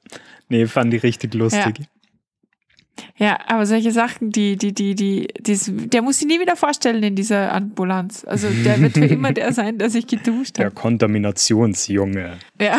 nee, 0.48 0.66
fand 0.66 0.94
ich 0.94 1.02
richtig 1.02 1.34
lustig. 1.34 1.78
Ja, 1.78 1.84
aber 3.46 3.66
solche 3.66 3.92
Sachen, 3.92 4.30
die, 4.30 4.56
die, 4.56 4.72
die, 4.72 4.94
die, 4.94 5.28
der 5.88 6.02
muss 6.02 6.18
sich 6.18 6.26
nie 6.28 6.40
wieder 6.40 6.56
vorstellen 6.56 7.02
in 7.02 7.14
dieser 7.16 7.52
Ambulanz. 7.52 8.24
Also 8.24 8.48
der 8.64 8.80
wird 8.80 8.94
für 8.94 9.04
immer 9.06 9.32
der 9.32 9.52
sein, 9.52 9.78
der 9.78 9.90
sich 9.90 10.06
geduscht 10.06 10.58
Der 10.58 10.66
hat. 10.66 10.74
Kontaminationsjunge. 10.74 12.38
Ja. 12.60 12.76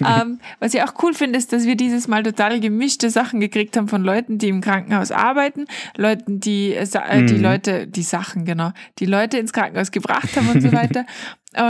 ähm, 0.00 0.40
was 0.60 0.74
ich 0.74 0.82
auch 0.82 0.94
cool 1.02 1.14
finde, 1.14 1.38
ist, 1.38 1.52
dass 1.52 1.64
wir 1.66 1.76
dieses 1.76 2.08
Mal 2.08 2.22
total 2.22 2.60
gemischte 2.60 3.10
Sachen 3.10 3.40
gekriegt 3.40 3.76
haben 3.76 3.88
von 3.88 4.02
Leuten, 4.02 4.38
die 4.38 4.48
im 4.48 4.60
Krankenhaus 4.60 5.10
arbeiten, 5.10 5.66
Leuten, 5.96 6.40
die, 6.40 6.72
äh, 6.74 6.82
äh, 6.82 7.24
die 7.24 7.34
Mhm. 7.34 7.42
Leute, 7.42 7.86
die 7.86 8.02
Sachen, 8.02 8.44
genau, 8.44 8.72
die 8.98 9.06
Leute 9.06 9.38
ins 9.38 9.52
Krankenhaus 9.52 9.90
gebracht 9.90 10.36
haben 10.36 10.48
und 10.48 10.60
so 10.60 10.72
weiter. 10.72 11.04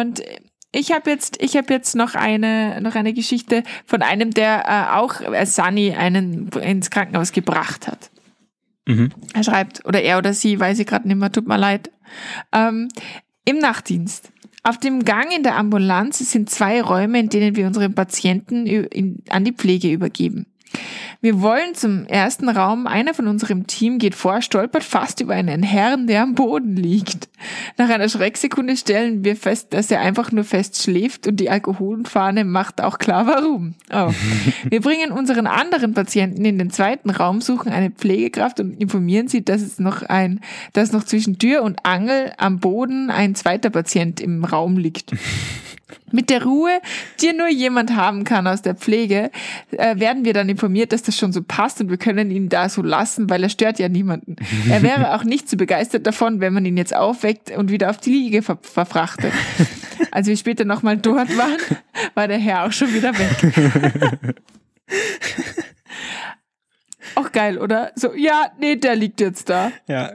Und 0.01 0.23
ich 0.73 0.91
habe 0.91 1.11
jetzt, 1.11 1.41
ich 1.43 1.57
habe 1.57 1.73
jetzt 1.73 1.95
noch 1.95 2.15
eine, 2.15 2.81
noch 2.81 2.95
eine 2.95 3.13
Geschichte 3.13 3.63
von 3.85 4.03
einem, 4.03 4.33
der 4.33 4.65
äh, 4.67 4.97
auch 4.97 5.21
äh, 5.21 5.45
Sunny 5.45 5.93
einen 5.93 6.49
ins 6.49 6.91
Krankenhaus 6.91 7.33
gebracht 7.33 7.87
hat. 7.87 8.11
Mhm. 8.87 9.11
Er 9.35 9.45
schreibt, 9.45 9.85
oder 9.85 10.03
er 10.03 10.19
oder 10.19 10.33
sie, 10.33 10.59
weiß 10.59 10.79
ich 10.79 10.87
gerade 10.87 11.07
nicht 11.07 11.19
mehr, 11.19 11.31
tut 11.31 11.47
mir 11.47 11.59
leid. 11.59 11.91
Ähm, 12.53 12.89
Im 13.45 13.59
Nachtdienst. 13.59 14.33
Auf 14.65 14.79
dem 14.79 15.05
Gang 15.05 15.35
in 15.37 15.43
der 15.43 15.57
Ambulanz 15.57 16.19
sind 16.19 16.49
zwei 16.49 16.81
Räume, 16.81 17.19
in 17.21 17.29
denen 17.29 17.57
wir 17.57 17.67
unsere 17.67 17.91
Patienten 17.91 18.67
in, 18.67 19.23
an 19.29 19.45
die 19.45 19.53
Pflege 19.53 19.91
übergeben. 19.91 20.47
Wir 21.23 21.41
wollen 21.41 21.77
zum 21.77 22.05
ersten 22.07 22.49
Raum. 22.49 22.89
Einer 22.89 23.15
von 23.15 23.29
unserem 23.29 23.69
Team 23.69 23.99
geht 24.01 24.17
vor, 24.17 24.43
stolpert 24.43 24.83
fast 24.83 25.21
über 25.21 25.35
einen 25.35 25.63
Herrn, 25.63 26.09
der 26.09 26.21
am 26.25 26.35
Boden 26.35 26.75
liegt. 26.75 27.29
Nach 27.79 27.89
einer 27.89 28.09
Schrecksekunde 28.09 28.77
stellen 28.77 29.25
wir 29.25 29.37
fest, 29.37 29.73
dass 29.73 29.93
er 29.93 30.01
einfach 30.01 30.33
nur 30.33 30.43
fest 30.43 30.83
schläft 30.83 31.29
und 31.29 31.37
die 31.37 31.49
Alkoholfahne 31.49 32.45
macht 32.45 32.81
auch 32.81 32.99
klar, 32.99 33.29
warum. 33.29 33.77
Oh. 33.93 34.11
Wir 34.69 34.81
bringen 34.81 35.13
unseren 35.13 35.47
anderen 35.47 35.95
Patienten 35.95 36.45
in 36.45 36.59
den 36.59 36.71
zweiten 36.71 37.11
Raum, 37.11 37.41
suchen 37.41 37.71
eine 37.71 37.91
Pflegekraft 37.91 38.59
und 38.59 38.81
informieren 38.81 39.29
sie, 39.29 39.45
dass 39.45 39.63
es 39.63 39.79
noch 39.79 40.03
ein, 40.03 40.41
dass 40.73 40.91
noch 40.91 41.05
zwischen 41.05 41.39
Tür 41.39 41.63
und 41.63 41.87
Angel 41.87 42.33
am 42.37 42.59
Boden 42.59 43.11
ein 43.11 43.37
zweiter 43.37 43.71
Patient 43.71 44.21
im 44.21 44.43
Raum 44.45 44.77
liegt. 44.77 45.13
Mit 46.11 46.31
der 46.31 46.45
Ruhe, 46.45 46.81
die 47.21 47.33
nur 47.33 47.49
jemand 47.49 47.97
haben 47.97 48.25
kann 48.25 48.47
aus 48.47 48.63
der 48.63 48.75
Pflege, 48.75 49.31
äh, 49.71 49.99
werden 49.99 50.25
wir 50.25 50.33
dann 50.33 50.49
informiert, 50.49 50.93
dass 50.93 51.03
das 51.03 51.17
schon 51.17 51.33
so 51.33 51.43
passt 51.43 51.81
und 51.81 51.91
wir 51.91 51.97
können 51.97 52.31
ihn 52.31 52.49
da 52.49 52.69
so 52.69 52.83
lassen, 52.83 53.31
weil 53.31 53.43
er 53.43 53.49
stört 53.49 53.79
ja 53.79 53.89
niemanden. 53.89 54.37
Er 54.69 54.83
wäre 54.83 55.15
auch 55.15 55.25
nicht 55.25 55.49
so 55.49 55.57
begeistert 55.57 56.07
davon, 56.07 56.41
wenn 56.41 56.53
man 56.53 56.65
ihn 56.65 56.77
jetzt 56.77 56.95
aufweckt 56.95 57.51
und 57.57 57.71
wieder 57.71 57.91
auf 57.91 57.99
die 57.99 58.11
Liege 58.11 58.43
ver 58.43 58.59
verfrachtet. 58.61 59.33
Als 60.11 60.27
wir 60.27 60.37
später 60.37 60.65
nochmal 60.65 60.99
dort 60.99 61.37
waren, 61.37 61.57
war 62.15 62.29
der 62.29 62.39
Herr 62.39 62.65
auch 62.65 62.73
schon 62.73 62.93
wieder 62.93 63.13
weg. 63.19 64.37
Auch 67.15 67.33
geil, 67.33 67.59
oder? 67.59 67.93
So, 67.95 68.15
ja, 68.15 68.51
nee, 68.59 68.77
der 68.77 68.97
liegt 68.97 69.21
jetzt 69.21 69.49
da. 69.49 69.73
Ja, 69.87 70.13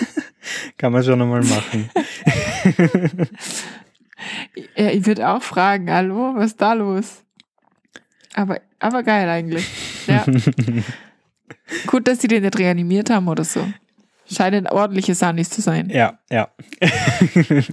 kann 0.78 0.92
man 0.92 1.02
schon 1.02 1.18
nochmal 1.18 1.42
machen. 1.42 1.90
Ja, 4.76 4.90
ich 4.90 5.06
würde 5.06 5.28
auch 5.28 5.42
fragen, 5.42 5.90
hallo, 5.90 6.34
was 6.34 6.46
ist 6.46 6.60
da 6.60 6.72
los? 6.72 7.22
Aber, 8.34 8.60
aber 8.78 9.02
geil 9.02 9.28
eigentlich. 9.28 9.66
Ja. 10.06 10.24
Gut, 11.88 12.06
dass 12.06 12.20
sie 12.20 12.28
den 12.28 12.44
nicht 12.44 12.56
reanimiert 12.60 13.10
haben 13.10 13.26
oder 13.26 13.42
so. 13.42 13.66
Scheinen 14.30 14.68
ordentliche 14.68 15.16
Sanis 15.16 15.50
zu 15.50 15.60
sein. 15.60 15.90
Ja, 15.90 16.20
ja. 16.30 16.48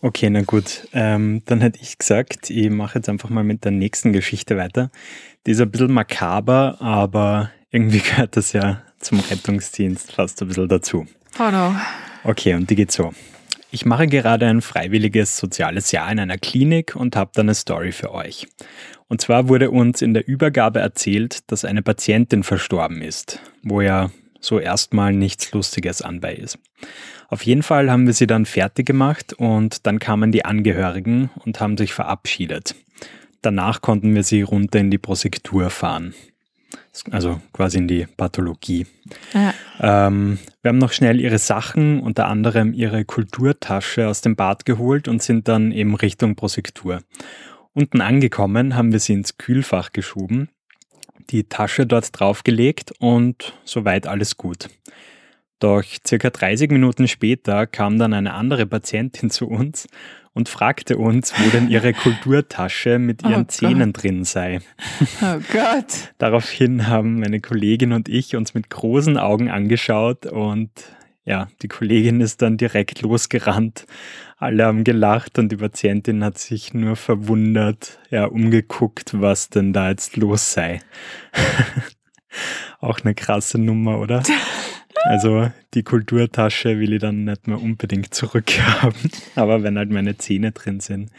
okay, 0.00 0.30
na 0.30 0.42
gut. 0.42 0.88
Ähm, 0.92 1.42
dann 1.46 1.60
hätte 1.60 1.78
ich 1.80 1.98
gesagt, 1.98 2.50
ich 2.50 2.68
mache 2.68 2.98
jetzt 2.98 3.08
einfach 3.08 3.30
mal 3.30 3.44
mit 3.44 3.64
der 3.64 3.70
nächsten 3.70 4.12
Geschichte 4.12 4.56
weiter. 4.56 4.90
Die 5.46 5.52
ist 5.52 5.60
ein 5.60 5.70
bisschen 5.70 5.92
makaber, 5.92 6.78
aber 6.80 7.52
irgendwie 7.70 8.00
gehört 8.00 8.36
das 8.36 8.52
ja 8.52 8.82
zum 8.98 9.20
Rettungsdienst 9.20 10.12
fast 10.12 10.42
ein 10.42 10.48
bisschen 10.48 10.68
dazu. 10.68 11.06
Oh 11.38 11.50
no. 11.50 11.76
Okay, 12.24 12.54
und 12.54 12.68
die 12.70 12.74
geht 12.74 12.90
so. 12.90 13.12
Ich 13.74 13.84
mache 13.84 14.06
gerade 14.06 14.46
ein 14.46 14.60
freiwilliges 14.60 15.36
soziales 15.36 15.90
Jahr 15.90 16.08
in 16.12 16.20
einer 16.20 16.38
Klinik 16.38 16.94
und 16.94 17.16
habe 17.16 17.32
da 17.34 17.42
eine 17.42 17.56
Story 17.56 17.90
für 17.90 18.14
euch. 18.14 18.46
Und 19.08 19.20
zwar 19.20 19.48
wurde 19.48 19.72
uns 19.72 20.00
in 20.00 20.14
der 20.14 20.28
Übergabe 20.28 20.78
erzählt, 20.78 21.50
dass 21.50 21.64
eine 21.64 21.82
Patientin 21.82 22.44
verstorben 22.44 23.02
ist, 23.02 23.40
wo 23.64 23.80
ja 23.80 24.12
so 24.38 24.60
erstmal 24.60 25.12
nichts 25.12 25.50
Lustiges 25.50 26.02
anbei 26.02 26.36
ist. 26.36 26.56
Auf 27.26 27.42
jeden 27.42 27.64
Fall 27.64 27.90
haben 27.90 28.06
wir 28.06 28.14
sie 28.14 28.28
dann 28.28 28.46
fertig 28.46 28.86
gemacht 28.86 29.32
und 29.32 29.88
dann 29.88 29.98
kamen 29.98 30.30
die 30.30 30.44
Angehörigen 30.44 31.30
und 31.44 31.58
haben 31.58 31.76
sich 31.76 31.94
verabschiedet. 31.94 32.76
Danach 33.42 33.80
konnten 33.80 34.14
wir 34.14 34.22
sie 34.22 34.42
runter 34.42 34.78
in 34.78 34.92
die 34.92 34.98
Prosektur 34.98 35.68
fahren 35.70 36.14
also 37.10 37.40
quasi 37.52 37.78
in 37.78 37.88
die 37.88 38.06
Pathologie. 38.16 38.86
Ähm, 39.80 40.38
wir 40.62 40.68
haben 40.68 40.78
noch 40.78 40.92
schnell 40.92 41.20
ihre 41.20 41.38
Sachen, 41.38 42.00
unter 42.00 42.26
anderem 42.28 42.72
ihre 42.72 43.04
Kulturtasche 43.04 44.08
aus 44.08 44.20
dem 44.20 44.36
Bad 44.36 44.64
geholt 44.64 45.08
und 45.08 45.22
sind 45.22 45.48
dann 45.48 45.72
eben 45.72 45.94
Richtung 45.94 46.36
Prosektur. 46.36 47.02
Unten 47.72 48.00
angekommen 48.00 48.76
haben 48.76 48.92
wir 48.92 49.00
sie 49.00 49.14
ins 49.14 49.36
Kühlfach 49.36 49.92
geschoben, 49.92 50.48
die 51.30 51.44
Tasche 51.44 51.86
dort 51.86 52.18
draufgelegt 52.18 52.92
und 53.00 53.54
soweit 53.64 54.06
alles 54.06 54.36
gut. 54.36 54.68
Doch 55.58 55.82
circa 56.06 56.30
30 56.30 56.70
Minuten 56.70 57.08
später 57.08 57.66
kam 57.66 57.98
dann 57.98 58.12
eine 58.12 58.34
andere 58.34 58.66
Patientin 58.66 59.30
zu 59.30 59.48
uns 59.48 59.88
und 60.34 60.48
fragte 60.48 60.98
uns, 60.98 61.32
wo 61.38 61.48
denn 61.50 61.70
ihre 61.70 61.92
Kulturtasche 61.94 62.98
mit 62.98 63.22
ihren 63.22 63.42
oh 63.42 63.48
Zähnen 63.48 63.92
drin 63.92 64.24
sei. 64.24 64.60
Oh 65.22 65.38
Gott. 65.52 66.12
Daraufhin 66.18 66.88
haben 66.88 67.20
meine 67.20 67.40
Kollegin 67.40 67.92
und 67.92 68.08
ich 68.08 68.36
uns 68.36 68.52
mit 68.52 68.68
großen 68.68 69.16
Augen 69.16 69.48
angeschaut 69.48 70.26
und 70.26 70.70
ja, 71.24 71.48
die 71.62 71.68
Kollegin 71.68 72.20
ist 72.20 72.42
dann 72.42 72.58
direkt 72.58 73.00
losgerannt. 73.00 73.86
Alle 74.36 74.66
haben 74.66 74.84
gelacht 74.84 75.38
und 75.38 75.50
die 75.50 75.56
Patientin 75.56 76.22
hat 76.22 76.36
sich 76.36 76.74
nur 76.74 76.96
verwundert, 76.96 77.98
ja, 78.10 78.26
umgeguckt, 78.26 79.18
was 79.20 79.48
denn 79.48 79.72
da 79.72 79.88
jetzt 79.88 80.16
los 80.16 80.52
sei. 80.52 80.80
Auch 82.80 83.00
eine 83.00 83.14
krasse 83.14 83.58
Nummer, 83.58 84.00
oder? 84.00 84.22
Also 85.04 85.50
die 85.74 85.82
Kulturtasche 85.82 86.80
will 86.80 86.94
ich 86.94 87.00
dann 87.00 87.24
nicht 87.24 87.46
mehr 87.46 87.60
unbedingt 87.60 88.14
zurückhaben. 88.14 89.10
Aber 89.36 89.62
wenn 89.62 89.76
halt 89.76 89.90
meine 89.90 90.16
Zähne 90.16 90.52
drin 90.52 90.80
sind, 90.80 91.10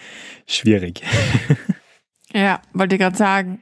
schwierig. 0.48 1.02
Ja, 2.34 2.62
wollte 2.74 2.96
ich 2.96 3.00
gerade 3.00 3.16
sagen. 3.16 3.62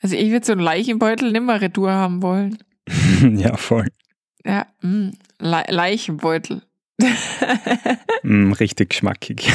Also 0.00 0.16
ich 0.16 0.30
würde 0.30 0.46
so 0.46 0.52
einen 0.52 0.62
Leichenbeutel 0.62 1.30
nimmer 1.30 1.60
Retour 1.60 1.92
haben 1.92 2.22
wollen. 2.22 2.56
ja, 3.36 3.54
voll. 3.58 3.88
Ja, 4.46 4.66
mh, 4.80 4.90
mm, 4.90 5.12
Le 5.40 5.64
Leichenbeutel. 5.68 6.62
mm, 8.22 8.52
richtig 8.52 8.94
schmackig. 8.94 9.52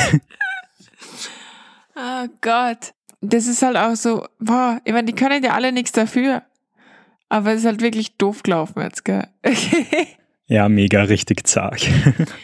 Oh 1.95 2.27
Gott. 2.41 2.93
Das 3.21 3.47
ist 3.47 3.63
halt 3.63 3.77
auch 3.77 3.95
so, 3.95 4.27
boah, 4.39 4.79
ich 4.85 4.93
meine, 4.93 5.05
die 5.05 5.15
können 5.15 5.43
ja 5.43 5.53
alle 5.53 5.71
nichts 5.71 5.91
dafür. 5.91 6.43
Aber 7.31 7.53
es 7.53 7.61
ist 7.61 7.65
halt 7.65 7.81
wirklich 7.81 8.17
doof 8.17 8.43
gelaufen 8.43 8.81
jetzt, 8.81 9.05
gell? 9.05 9.25
ja, 10.47 10.67
mega 10.67 11.03
richtig 11.03 11.47
zart. 11.47 11.87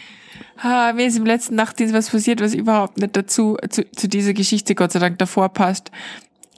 ha, 0.56 0.94
mir 0.94 1.06
ist 1.06 1.18
im 1.18 1.26
letzten 1.26 1.56
Nachtdienst 1.56 1.92
was 1.92 2.08
passiert, 2.08 2.40
was 2.40 2.54
überhaupt 2.54 2.96
nicht 2.96 3.14
dazu, 3.14 3.58
zu, 3.68 3.84
zu 3.92 4.08
dieser 4.08 4.32
Geschichte 4.32 4.74
Gott 4.74 4.92
sei 4.92 4.98
Dank 4.98 5.18
davor 5.18 5.50
passt. 5.50 5.90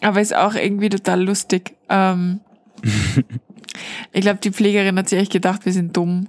Aber 0.01 0.21
ist 0.21 0.33
auch 0.33 0.55
irgendwie 0.55 0.91
total 0.91 1.25
lustig. 1.25 1.73
Ähm, 1.89 2.39
ich 4.13 4.21
glaube, 4.21 4.39
die 4.39 4.53
Pflegerin 4.53 4.97
hat 4.97 5.09
sich 5.09 5.19
echt 5.19 5.33
gedacht, 5.33 5.65
wir 5.65 5.73
sind 5.73 5.97
dumm. 5.97 6.29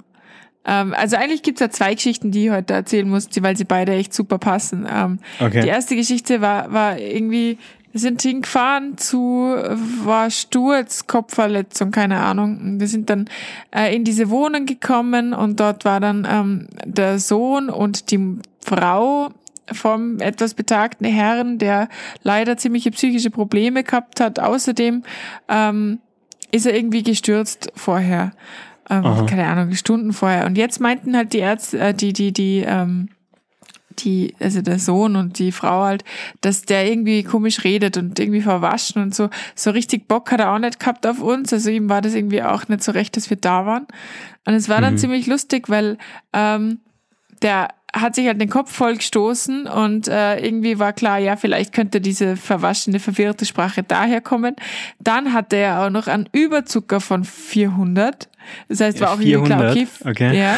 Ähm, 0.65 0.95
also 0.95 1.17
eigentlich 1.17 1.43
gibt's 1.43 1.61
ja 1.61 1.69
zwei 1.69 1.93
Geschichten, 1.93 2.31
die 2.31 2.45
ich 2.45 2.51
heute 2.51 2.73
erzählen 2.73 3.07
muss, 3.07 3.27
weil 3.41 3.55
sie 3.55 3.65
beide 3.65 3.93
echt 3.93 4.11
super 4.11 4.39
passen. 4.39 4.87
Ähm, 4.91 5.19
okay. 5.39 5.61
Die 5.61 5.67
erste 5.67 5.95
Geschichte 5.95 6.41
war, 6.41 6.73
war 6.73 6.97
irgendwie 6.97 7.59
wir 7.91 7.99
sind 7.99 8.21
hingefahren 8.21 8.97
zu, 8.97 9.55
war 10.03 10.29
Sturz, 10.29 11.07
Kopfverletzung, 11.07 11.91
keine 11.91 12.19
Ahnung. 12.19 12.79
Wir 12.79 12.87
sind 12.87 13.09
dann 13.09 13.29
äh, 13.75 13.95
in 13.95 14.03
diese 14.03 14.29
Wohnung 14.29 14.65
gekommen 14.65 15.33
und 15.33 15.59
dort 15.59 15.85
war 15.85 15.99
dann 15.99 16.27
ähm, 16.29 16.67
der 16.85 17.19
Sohn 17.19 17.69
und 17.69 18.11
die 18.11 18.39
Frau 18.63 19.29
vom 19.71 20.19
etwas 20.19 20.53
betagten 20.53 21.05
Herrn, 21.05 21.57
der 21.57 21.89
leider 22.23 22.57
ziemliche 22.57 22.91
psychische 22.91 23.29
Probleme 23.29 23.83
gehabt 23.83 24.19
hat. 24.19 24.39
Außerdem 24.39 25.03
ähm, 25.49 25.99
ist 26.51 26.65
er 26.65 26.75
irgendwie 26.75 27.03
gestürzt 27.03 27.71
vorher. 27.75 28.31
Ähm, 28.89 29.25
keine 29.25 29.47
Ahnung, 29.47 29.73
Stunden 29.73 30.11
vorher. 30.11 30.45
Und 30.45 30.57
jetzt 30.57 30.81
meinten 30.81 31.15
halt 31.15 31.33
die 31.33 31.39
Ärzte, 31.39 31.79
äh, 31.79 31.93
die, 31.93 32.13
die, 32.13 32.33
die, 32.33 32.63
ähm, 32.67 33.09
die, 33.99 34.35
also 34.39 34.61
der 34.61 34.79
Sohn 34.79 35.15
und 35.15 35.39
die 35.39 35.51
Frau 35.51 35.83
halt, 35.83 36.03
dass 36.41 36.63
der 36.63 36.89
irgendwie 36.89 37.23
komisch 37.23 37.63
redet 37.63 37.97
und 37.97 38.19
irgendwie 38.19 38.41
verwaschen 38.41 39.01
und 39.01 39.15
so. 39.15 39.29
So 39.55 39.71
richtig 39.71 40.07
Bock 40.07 40.31
hat 40.31 40.39
er 40.39 40.53
auch 40.53 40.59
nicht 40.59 40.79
gehabt 40.79 41.05
auf 41.05 41.21
uns. 41.21 41.53
Also 41.53 41.69
ihm 41.69 41.89
war 41.89 42.01
das 42.01 42.13
irgendwie 42.13 42.43
auch 42.43 42.67
nicht 42.67 42.83
so 42.83 42.91
recht, 42.91 43.17
dass 43.17 43.29
wir 43.29 43.37
da 43.37 43.65
waren. 43.65 43.87
Und 44.45 44.53
es 44.53 44.69
war 44.69 44.81
dann 44.81 44.93
mhm. 44.93 44.99
ziemlich 44.99 45.27
lustig, 45.27 45.69
weil 45.69 45.97
ähm, 46.33 46.79
der 47.41 47.69
hat 47.93 48.15
sich 48.15 48.27
halt 48.27 48.39
den 48.39 48.49
Kopf 48.49 48.71
voll 48.71 48.95
gestoßen 48.95 49.67
und 49.67 50.07
äh, 50.07 50.37
irgendwie 50.39 50.79
war 50.79 50.93
klar, 50.93 51.19
ja, 51.19 51.35
vielleicht 51.35 51.73
könnte 51.73 51.99
diese 51.99 52.37
verwaschene, 52.37 52.99
verwirrte 52.99 53.45
Sprache 53.45 53.83
daherkommen. 53.83 54.55
Dann 54.99 55.33
hatte 55.33 55.57
er 55.57 55.85
auch 55.85 55.89
noch 55.89 56.07
einen 56.07 56.29
Überzucker 56.31 57.01
von 57.01 57.25
400. 57.25 58.29
Das 58.69 58.79
heißt, 58.79 59.01
war 59.01 59.11
auch 59.11 59.19
400? 59.19 59.75
irgendwie 59.75 59.85
klar, 59.85 60.09
okay. 60.09 60.29
okay. 60.29 60.39
Ja. 60.39 60.57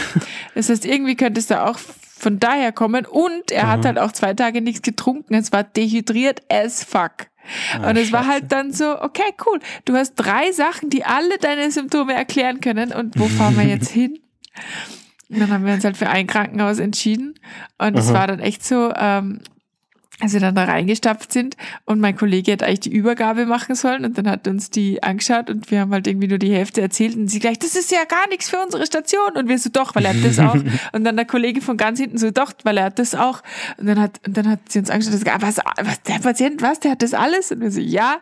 Das 0.55 0.69
heißt, 0.69 0.85
irgendwie 0.85 1.15
könnte 1.15 1.39
es 1.39 1.47
da 1.47 1.65
auch 1.65 1.79
von 2.23 2.39
daher 2.39 2.71
kommen. 2.71 3.05
Und 3.05 3.51
er 3.51 3.65
mhm. 3.65 3.69
hat 3.69 3.85
halt 3.85 3.99
auch 3.99 4.11
zwei 4.11 4.33
Tage 4.33 4.61
nichts 4.61 4.81
getrunken. 4.81 5.35
Es 5.35 5.51
war 5.51 5.63
dehydriert 5.63 6.41
as 6.49 6.83
fuck. 6.83 7.27
Ah, 7.73 7.89
und 7.89 7.97
es 7.97 8.11
war 8.11 8.25
halt 8.25 8.51
dann 8.51 8.71
so, 8.71 9.01
okay, 9.01 9.33
cool. 9.45 9.59
Du 9.85 9.93
hast 9.95 10.15
drei 10.15 10.51
Sachen, 10.51 10.89
die 10.89 11.03
alle 11.03 11.37
deine 11.37 11.69
Symptome 11.69 12.13
erklären 12.13 12.61
können. 12.61 12.93
Und 12.93 13.19
wo 13.19 13.27
fahren 13.27 13.57
wir 13.57 13.65
jetzt 13.65 13.91
hin? 13.91 14.19
Und 15.29 15.39
dann 15.39 15.51
haben 15.51 15.65
wir 15.65 15.73
uns 15.73 15.83
halt 15.83 15.97
für 15.97 16.09
ein 16.09 16.25
Krankenhaus 16.25 16.79
entschieden. 16.79 17.35
Und 17.77 17.97
es 17.97 18.13
war 18.13 18.27
dann 18.27 18.39
echt 18.39 18.63
so, 18.63 18.93
ähm, 18.95 19.41
als 20.19 20.33
wir 20.33 20.39
dann 20.39 20.55
da 20.55 20.65
reingestapft 20.65 21.33
sind 21.33 21.57
und 21.85 21.99
mein 21.99 22.15
Kollege 22.15 22.51
hat 22.51 22.63
eigentlich 22.63 22.81
die 22.81 22.93
Übergabe 22.93 23.45
machen 23.45 23.75
sollen 23.75 24.05
und 24.05 24.17
dann 24.17 24.29
hat 24.29 24.47
uns 24.47 24.69
die 24.69 25.01
angeschaut 25.01 25.49
und 25.49 25.71
wir 25.71 25.81
haben 25.81 25.91
halt 25.91 26.07
irgendwie 26.07 26.27
nur 26.27 26.37
die 26.37 26.53
Hälfte 26.53 26.81
erzählt 26.81 27.15
und 27.15 27.27
sie 27.27 27.39
gleich, 27.39 27.59
das 27.59 27.75
ist 27.75 27.91
ja 27.91 28.03
gar 28.05 28.27
nichts 28.29 28.49
für 28.49 28.61
unsere 28.61 28.85
Station 28.85 29.31
und 29.35 29.49
wir 29.49 29.57
so, 29.57 29.69
doch, 29.71 29.95
weil 29.95 30.05
er 30.05 30.13
hat 30.13 30.23
das 30.23 30.39
auch 30.39 30.55
und 30.93 31.03
dann 31.03 31.15
der 31.15 31.25
Kollege 31.25 31.61
von 31.61 31.77
ganz 31.77 31.99
hinten 31.99 32.17
so, 32.17 32.31
doch, 32.31 32.53
weil 32.63 32.77
er 32.77 32.85
hat 32.85 32.99
das 32.99 33.15
auch 33.15 33.41
und 33.77 33.87
dann 33.87 33.99
hat, 33.99 34.19
und 34.25 34.37
dann 34.37 34.49
hat 34.49 34.59
sie 34.69 34.79
uns 34.79 34.89
angeschaut 34.89 35.13
und 35.13 35.23
gesagt, 35.23 35.41
was, 35.41 35.57
was, 35.83 36.01
der 36.03 36.19
Patient, 36.19 36.61
was, 36.61 36.79
der 36.79 36.91
hat 36.91 37.01
das 37.01 37.13
alles? 37.13 37.51
Und 37.51 37.61
wir 37.61 37.71
so, 37.71 37.81
ja. 37.81 38.21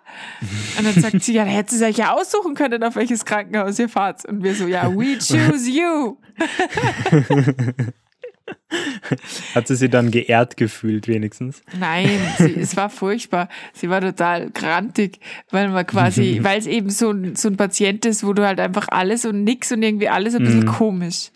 Und 0.77 0.85
dann 0.85 1.01
sagt 1.01 1.23
sie, 1.23 1.33
ja, 1.33 1.45
da 1.45 1.51
hätte 1.51 1.71
sie 1.71 1.77
sich 1.77 1.97
ja 1.97 2.13
aussuchen 2.13 2.55
können, 2.55 2.83
auf 2.83 2.95
welches 2.95 3.25
Krankenhaus 3.25 3.79
ihr 3.79 3.89
fahrt. 3.89 4.25
Und 4.25 4.43
wir 4.43 4.55
so, 4.55 4.67
ja, 4.67 4.91
we 4.91 5.17
choose 5.19 5.69
you. 5.69 6.17
Hat 9.55 9.67
sie 9.67 9.75
sich 9.75 9.89
dann 9.89 10.11
geehrt 10.11 10.57
gefühlt, 10.57 11.07
wenigstens? 11.07 11.61
Nein, 11.77 12.09
sie, 12.37 12.55
es 12.59 12.75
war 12.77 12.89
furchtbar. 12.89 13.49
Sie 13.73 13.89
war 13.89 14.01
total 14.01 14.49
grantig, 14.51 15.19
weil 15.49 15.69
man 15.69 15.85
quasi, 15.85 16.39
weil 16.43 16.59
es 16.59 16.67
eben 16.67 16.89
so 16.89 17.11
ein, 17.11 17.35
so 17.35 17.47
ein 17.49 17.57
Patient 17.57 18.05
ist, 18.05 18.23
wo 18.25 18.33
du 18.33 18.45
halt 18.45 18.59
einfach 18.59 18.87
alles 18.89 19.25
und 19.25 19.43
nix 19.43 19.71
und 19.71 19.83
irgendwie 19.83 20.09
alles 20.09 20.35
ein 20.35 20.43
bisschen 20.43 20.65
komisch. 20.65 21.31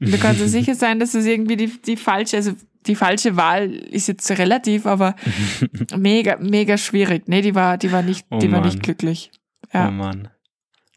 Und 0.00 0.12
du 0.12 0.18
kannst 0.18 0.40
dir 0.40 0.48
sicher 0.48 0.74
sein, 0.74 0.98
dass 0.98 1.14
es 1.14 1.26
irgendwie 1.26 1.56
die, 1.56 1.68
die 1.82 1.96
falsche, 1.96 2.36
also 2.38 2.52
die 2.86 2.94
falsche 2.94 3.36
Wahl 3.36 3.70
ist 3.70 4.08
jetzt 4.08 4.30
relativ, 4.32 4.86
aber 4.86 5.14
mega, 5.96 6.36
mega 6.40 6.78
schwierig. 6.78 7.24
Nee, 7.28 7.42
die 7.42 7.54
war, 7.54 7.76
die 7.78 7.92
war 7.92 8.02
nicht, 8.02 8.26
Oh 8.30 8.38
die 8.38 8.50
war 8.50 8.60
Mann. 8.60 8.68
nicht 8.68 8.82
glücklich. 8.82 9.30
Ja. 9.72 9.88
Oh 9.88 9.92
Mann. 9.92 10.28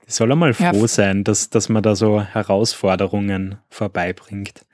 Die 0.08 0.12
soll 0.12 0.32
einmal 0.32 0.53
Ja. 0.58 0.74
froh 0.74 0.88
sein, 0.88 1.24
dass, 1.24 1.50
dass 1.50 1.70
man 1.70 1.84
da 1.84 1.96
so 1.96 2.22
Herausforderungen 2.22 3.58
vorbeibringt. 3.70 4.65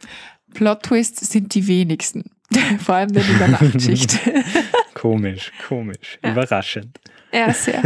Plot-Twists 0.54 1.30
sind 1.30 1.54
die 1.56 1.68
wenigsten. 1.68 2.24
Vor 2.84 2.96
allem 2.96 3.14
dann 3.14 3.28
in 3.30 3.38
der 3.38 3.48
Nachtschicht. 3.50 4.20
Komisch, 4.94 5.52
komisch, 5.68 6.20
Ja. 6.24 6.32
überraschend. 6.32 7.00
Ja, 7.32 7.54
sehr. 7.54 7.82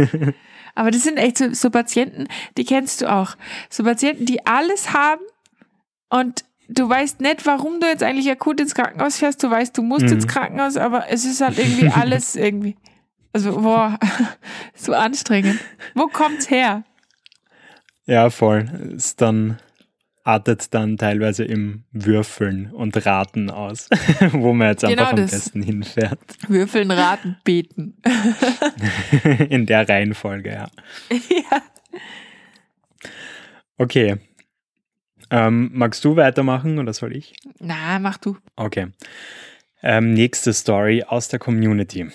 Aber 0.74 0.90
das 0.90 1.04
sind 1.04 1.16
echt 1.18 1.38
so, 1.38 1.52
so 1.54 1.70
Patienten, 1.70 2.26
die 2.56 2.64
kennst 2.64 3.02
du 3.02 3.12
auch. 3.12 3.36
So 3.70 3.84
Patienten, 3.84 4.24
die 4.26 4.44
alles 4.46 4.92
haben 4.92 5.20
und 6.08 6.44
du 6.68 6.88
weißt 6.88 7.20
nicht, 7.20 7.46
warum 7.46 7.78
du 7.78 7.86
jetzt 7.86 8.02
eigentlich 8.02 8.28
akut 8.30 8.58
ins 8.60 8.74
Krankenhaus 8.74 9.18
fährst. 9.18 9.42
Du 9.44 9.50
weißt, 9.50 9.76
du 9.78 9.82
musst 9.82 10.06
Mhm. 10.06 10.12
ins 10.12 10.26
Krankenhaus, 10.26 10.76
aber 10.76 11.08
es 11.10 11.24
ist 11.24 11.40
halt 11.40 11.58
irgendwie 11.58 11.88
alles 11.94 12.34
irgendwie. 12.34 12.74
Also, 13.32 13.60
boah, 13.60 13.98
so 14.74 14.92
anstrengend. 14.94 15.60
Wo 15.94 16.06
kommt's 16.08 16.50
her? 16.50 16.82
Ja, 18.06 18.30
voll. 18.30 18.68
Ist 18.96 19.20
dann 19.20 19.58
artet 20.24 20.72
dann 20.72 20.96
teilweise 20.96 21.44
im 21.44 21.84
Würfeln 21.92 22.72
und 22.72 23.04
Raten 23.06 23.50
aus, 23.50 23.90
wo 24.32 24.54
man 24.54 24.68
jetzt 24.68 24.80
Genau 24.80 24.92
einfach 25.02 25.10
am 25.10 25.16
besten 25.16 25.62
hinfährt. 25.62 26.18
Würfeln, 26.48 26.90
raten, 26.90 27.36
beten. 27.44 27.98
In 29.50 29.66
der 29.66 29.88
Reihenfolge, 29.88 30.50
ja. 30.50 30.68
ja. 31.10 31.62
Okay. 33.76 34.16
Ähm, 35.30 35.70
magst 35.74 36.04
du 36.04 36.16
weitermachen 36.16 36.78
oder 36.78 36.94
soll 36.94 37.14
ich? 37.14 37.34
Na, 37.58 37.98
mach 37.98 38.16
du. 38.16 38.38
Okay. 38.56 38.88
Ähm, 39.82 40.14
nächste 40.14 40.54
Story 40.54 41.04
aus 41.06 41.28
der 41.28 41.38
Community. 41.38 42.08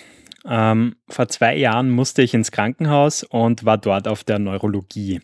Ähm, 0.44 0.96
vor 1.08 1.28
zwei 1.28 1.56
Jahren 1.56 1.90
musste 1.90 2.22
ich 2.22 2.34
ins 2.34 2.50
Krankenhaus 2.50 3.22
und 3.22 3.64
war 3.64 3.78
dort 3.78 4.08
auf 4.08 4.24
der 4.24 4.38
Neurologie. 4.38 5.20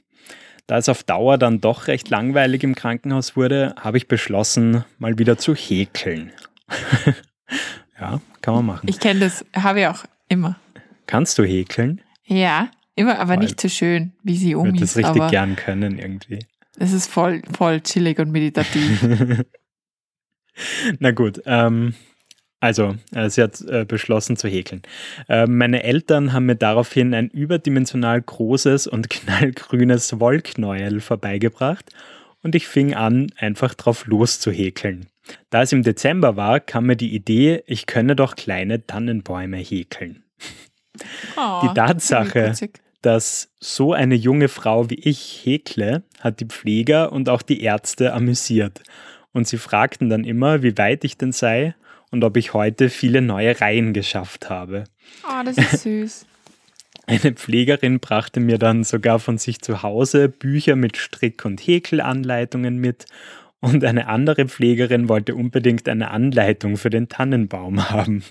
Da 0.66 0.78
es 0.78 0.88
auf 0.88 1.04
Dauer 1.04 1.38
dann 1.38 1.61
doch 1.61 1.87
recht 1.87 2.11
langweilig 2.11 2.64
im 2.64 2.75
Krankenhaus 2.75 3.37
wurde, 3.37 3.75
habe 3.78 3.99
ich 3.99 4.08
beschlossen, 4.08 4.85
mal 4.99 5.16
wieder 5.18 5.38
zu 5.38 5.54
häkeln. 5.54 6.32
ja, 8.00 8.20
kann 8.42 8.54
man 8.54 8.66
machen. 8.66 8.88
Ich 8.88 8.99
kenne 8.99 9.20
das, 9.20 9.44
habe 9.54 9.80
ich 9.80 9.87
auch 9.87 10.04
immer. 10.28 10.56
Kannst 11.06 11.38
du 11.38 11.44
häkeln? 11.44 12.00
Ja, 12.25 12.70
immer, 12.96 13.20
aber 13.20 13.35
Voll. 13.35 13.44
nicht 13.44 13.61
so 13.61 13.68
schön, 13.68 14.12
wie 14.25 14.37
sie 14.37 14.50
Ich 14.50 14.56
würde 14.56 14.80
das 14.80 14.96
richtig 14.96 15.28
gern 15.28 15.54
können 15.54 16.00
irgendwie. 16.00 16.44
es 16.78 16.92
ist 16.92 17.06
voll, 17.06 17.42
voll 17.56 17.80
chillig 17.80 18.18
und 18.18 18.32
meditativ. 18.32 19.06
Na 20.99 21.12
gut, 21.12 21.42
ähm, 21.46 21.94
also 22.66 22.96
äh, 23.14 23.30
sie 23.30 23.42
hat 23.42 23.61
äh, 23.61 23.85
beschlossen 23.85 24.37
zu 24.37 24.49
häkeln. 24.49 24.82
Äh, 25.28 25.46
meine 25.46 25.85
Eltern 25.85 26.32
haben 26.32 26.46
mir 26.46 26.56
daraufhin 26.56 27.14
ein 27.14 27.28
überdimensional 27.28 28.20
großes 28.20 28.88
und 28.88 29.08
knallgrünes 29.11 30.18
Wollknäuel 30.18 31.00
vorbeigebracht 31.00 31.90
und 32.42 32.56
ich 32.56 32.66
fing 32.66 32.94
an, 32.94 33.28
einfach 33.38 33.75
drauf 33.75 34.06
loszuhäkeln. 34.06 35.06
Da 35.50 35.62
es 35.62 35.73
im 35.73 35.85
Dezember 35.85 36.37
war, 36.37 36.59
kam 36.59 36.87
mir 36.87 36.96
die 36.96 37.14
Idee, 37.14 37.62
ich 37.66 37.87
könne 37.87 38.16
doch 38.16 38.35
kleine 38.35 38.85
Tannenbäume 38.85 39.59
häkeln. 39.59 40.24
Oh, 41.37 41.61
Die 41.68 41.74
Tatsache, 41.74 42.52
dass 43.02 43.52
so 43.61 43.92
eine 43.92 44.16
junge 44.16 44.48
Frau 44.48 44.90
wie 44.90 44.98
ich 44.98 45.42
häkle, 45.44 46.02
hat 46.20 46.40
die 46.40 46.46
Pfleger 46.46 47.12
und 47.12 47.29
auch 47.29 47.42
die 47.42 47.61
Ärzte 47.62 48.12
amüsiert. 48.12 48.83
Und 49.33 49.46
sie 49.46 49.59
fragten 49.59 50.09
dann 50.09 50.24
immer, 50.24 50.62
wie 50.62 50.76
weit 50.79 51.05
ich 51.05 51.16
denn 51.16 51.33
sei 51.33 51.74
und 52.16 52.24
ob 52.24 52.38
ich 52.38 52.55
heute 52.55 52.88
viele 52.88 53.20
neue 53.20 53.61
Reihen 53.61 53.92
geschafft 53.92 54.48
habe. 54.48 54.85
Oh, 55.22 55.42
das 55.44 55.59
ist 55.59 55.83
süß. 55.83 56.26
Eine 57.07 57.33
Pflegerin 57.33 58.00
brachte 58.00 58.40
mir 58.40 58.59
dann 58.59 58.83
sogar 58.83 59.18
von 59.18 59.37
sich 59.37 59.61
zu 59.61 59.83
Hause 59.83 60.29
Bücher 60.31 60.76
mit 60.76 60.96
Strick- 60.96 61.44
und 61.44 61.61
Häkelanleitungen 61.61 62.79
mit 62.79 63.05
und 63.61 63.85
eine 63.85 64.07
andere 64.09 64.46
Pflegerin 64.46 65.09
wollte 65.09 65.35
unbedingt 65.35 65.88
eine 65.88 66.11
Anleitung 66.11 66.76
für 66.76 66.90
den 66.90 67.09
Tannenbaum 67.09 67.90
haben. 67.90 68.24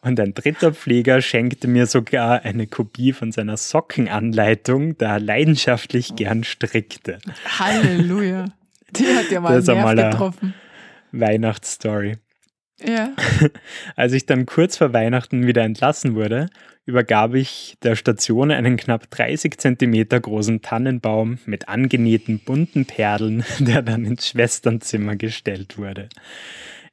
Und 0.00 0.18
ein 0.18 0.34
dritter 0.34 0.72
Pfleger 0.72 1.20
schenkte 1.20 1.68
mir 1.68 1.86
sogar 1.86 2.42
eine 2.42 2.66
Kopie 2.66 3.12
von 3.12 3.30
seiner 3.30 3.56
Sockenanleitung, 3.56 4.96
da 4.98 5.14
er 5.14 5.20
leidenschaftlich 5.20 6.16
gern 6.16 6.44
strickte. 6.44 7.18
Halleluja. 7.58 8.46
Die 8.90 9.06
hat 9.06 9.30
ja 9.30 9.40
mal 9.40 9.54
Das 9.60 9.66
Nerv 9.66 10.10
getroffen. 10.10 10.54
Weihnachtsstory. 11.12 12.16
Ja. 12.86 13.12
Als 13.96 14.12
ich 14.12 14.26
dann 14.26 14.46
kurz 14.46 14.76
vor 14.76 14.92
Weihnachten 14.92 15.46
wieder 15.46 15.62
entlassen 15.62 16.14
wurde, 16.14 16.48
übergab 16.84 17.34
ich 17.34 17.76
der 17.82 17.96
Station 17.96 18.50
einen 18.50 18.76
knapp 18.76 19.10
30 19.10 19.58
Zentimeter 19.58 20.20
großen 20.20 20.62
Tannenbaum 20.62 21.38
mit 21.46 21.68
angenähten 21.68 22.38
bunten 22.38 22.86
Perlen, 22.86 23.44
der 23.58 23.82
dann 23.82 24.04
ins 24.04 24.28
Schwesternzimmer 24.28 25.16
gestellt 25.16 25.78
wurde. 25.78 26.08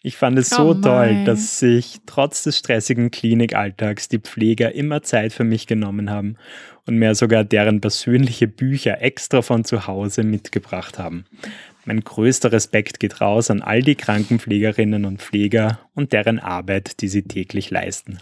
Ich 0.02 0.16
fand 0.16 0.40
es 0.40 0.50
so 0.50 0.70
Oh 0.70 0.74
toll, 0.76 1.26
dass 1.26 1.60
sich 1.60 1.98
trotz 2.06 2.44
des 2.44 2.58
stressigen 2.58 3.12
Klinikalltags 3.12 4.08
die 4.08 4.20
Pfleger 4.20 4.74
immer 4.74 5.02
Zeit 5.02 5.34
für 5.34 5.44
mich 5.44 5.68
genommen 5.68 6.10
haben 6.10 6.38
und 6.86 6.96
mir 6.96 7.16
sogar 7.16 7.44
deren 7.44 7.82
persönliche 7.82 8.48
Bücher 8.48 9.02
extra 9.02 9.42
von 9.42 9.66
zu 9.66 9.88
Hause 9.88 10.24
mitgebracht 10.24 10.98
haben. 10.98 11.26
Mein 11.90 12.02
größter 12.02 12.52
Respekt 12.52 13.00
geht 13.00 13.20
raus 13.20 13.50
an 13.50 13.64
all 13.64 13.82
die 13.82 13.96
Krankenpflegerinnen 13.96 15.06
und 15.06 15.24
Pfleger 15.24 15.80
und 15.96 16.14
deren 16.14 16.38
Arbeit, 16.38 17.02
die 17.02 17.08
sie 17.08 17.24
täglich 17.24 17.72
leisten. 17.72 18.20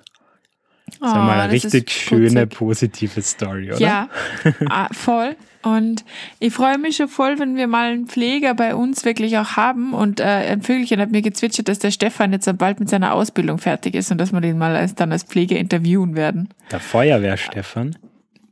Das 0.86 0.96
ist 0.96 1.02
Oh, 1.02 1.20
einmal 1.20 1.42
eine 1.42 1.52
richtig 1.52 1.92
schöne, 1.92 2.48
positive 2.48 3.22
Story, 3.22 3.74
oder? 3.74 3.82
Ja, 3.82 4.08
ah, 4.70 4.88
voll. 4.94 5.36
Und 5.64 6.06
ich 6.40 6.54
freue 6.54 6.78
mich 6.78 6.96
schon 6.96 7.10
voll, 7.10 7.40
wenn 7.40 7.58
wir 7.58 7.68
mal 7.68 7.92
einen 7.92 8.08
Pfleger 8.08 8.54
bei 8.54 8.74
uns 8.74 9.04
wirklich 9.04 9.38
auch 9.38 9.58
haben. 9.58 9.92
Und 9.92 10.22
äh, 10.22 10.24
ein 10.24 10.62
Vögelchen 10.62 11.02
hat 11.02 11.12
mir 11.12 11.22
gezwitschert, 11.22 11.68
dass 11.68 11.80
der 11.80 11.92
Stefan 11.92 12.32
jetzt 12.32 12.50
bald 12.58 12.80
mit 12.80 12.88
seiner 12.88 13.14
Ausbildung 13.14 13.58
fertig 13.58 13.96
ist 13.96 14.10
und 14.14 14.18
dass 14.18 14.32
wir 14.32 14.40
den 14.40 14.58
mal 14.58 14.78
als, 14.78 14.96
dann 14.96 15.12
als 15.12 15.24
Pfleger 15.24 15.58
interviewen 15.58 16.16
werden. 16.16 16.48
Der 16.72 16.80
Feuerwehr-Stefan. 16.80 17.98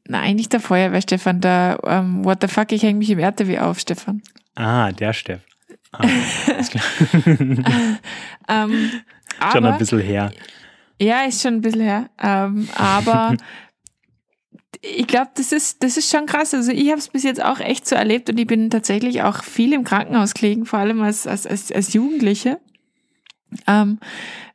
Nein, 0.10 0.36
nicht 0.36 0.52
der 0.52 0.60
Feuerwehr, 0.60 1.02
Stefan. 1.02 1.40
Der 1.40 1.80
ähm, 1.88 2.26
What 2.26 2.40
the 2.42 2.50
fuck, 2.50 2.74
ich 2.74 2.84
hänge 2.84 3.00
mich 3.00 3.10
im 3.10 3.20
RTW 3.20 3.60
auf, 3.60 3.80
Stefan. 3.80 4.22
Ah, 4.56 4.92
der 4.92 5.14
Steff. 5.14 5.42
Ah. 5.92 6.04
Ähm, 8.48 8.92
Schon 9.52 9.66
ein 9.66 9.78
bisschen 9.80 10.00
her. 10.00 10.32
ja, 11.02 11.24
ist 11.24 11.42
schon 11.42 11.56
ein 11.56 11.62
bisschen 11.62 11.82
her. 11.82 12.10
Ähm, 12.22 12.70
aber 12.76 13.36
ich 14.82 15.08
glaube, 15.08 15.32
das 15.36 15.52
ist, 15.52 15.82
das 15.82 15.98
ist 15.98 16.12
schon 16.12 16.28
krass. 16.28 16.54
Also 16.54 16.72
ich 16.72 16.90
habe 16.90 17.00
es 17.00 17.08
bis 17.08 17.24
jetzt 17.24 17.44
auch 17.44 17.60
echt 17.60 17.88
so 17.88 17.96
erlebt 17.96 18.30
und 18.30 18.40
ich 18.40 18.46
bin 18.46 18.70
tatsächlich 18.70 19.24
auch 19.24 19.44
viel 19.44 19.74
im 19.74 19.84
Krankenhaus 19.84 20.36
gelegen, 20.36 20.66
vor 20.66 20.80
allem 20.80 21.02
als, 21.02 21.26
als, 21.26 21.48
als, 21.48 21.72
als 21.72 21.94
Jugendliche. 21.94 22.60
Ähm, 23.68 24.00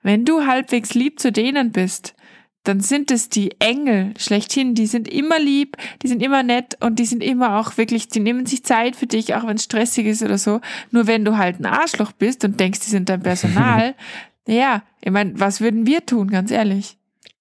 wenn 0.03 0.25
du 0.25 0.47
halbwegs 0.47 0.95
lieb 0.95 1.19
zu 1.19 1.33
denen 1.33 1.73
bist, 1.73 2.15
dann 2.65 2.81
sind 2.81 3.11
es 3.11 3.29
die 3.31 3.53
Engel 3.59 4.13
schlechthin. 4.19 4.75
Die 4.75 4.87
sind 4.87 5.09
immer 5.09 5.39
lieb, 5.39 5.77
die 6.03 6.09
sind 6.09 6.23
immer 6.23 6.43
nett 6.43 6.77
und 6.81 6.99
die 6.99 7.07
sind 7.07 7.23
immer 7.23 7.59
auch 7.59 7.77
wirklich, 7.79 8.09
die 8.09 8.21
nehmen 8.21 8.45
sich 8.47 8.65
Zeit 8.65 8.97
für 8.97 9.07
dich, 9.07 9.35
auch 9.35 9.47
wenn 9.47 9.57
es 9.57 9.65
stressig 9.65 10.07
ist 10.07 10.23
oder 10.23 10.37
so. 10.39 10.61
Nur 10.91 11.07
wenn 11.07 11.25
du 11.25 11.37
halt 11.39 11.59
ein 11.61 11.67
Arschloch 11.67 12.13
bist 12.13 12.45
und 12.45 12.61
denkst, 12.61 12.81
die 12.81 12.91
sind 12.91 13.09
dein 13.09 13.23
Personal, 13.23 13.95
ja, 14.47 14.83
ich 15.01 15.11
meine, 15.11 15.39
was 15.41 15.61
würden 15.61 15.87
wir 15.87 16.05
tun, 16.05 16.29
ganz 16.29 16.51
ehrlich? 16.51 16.99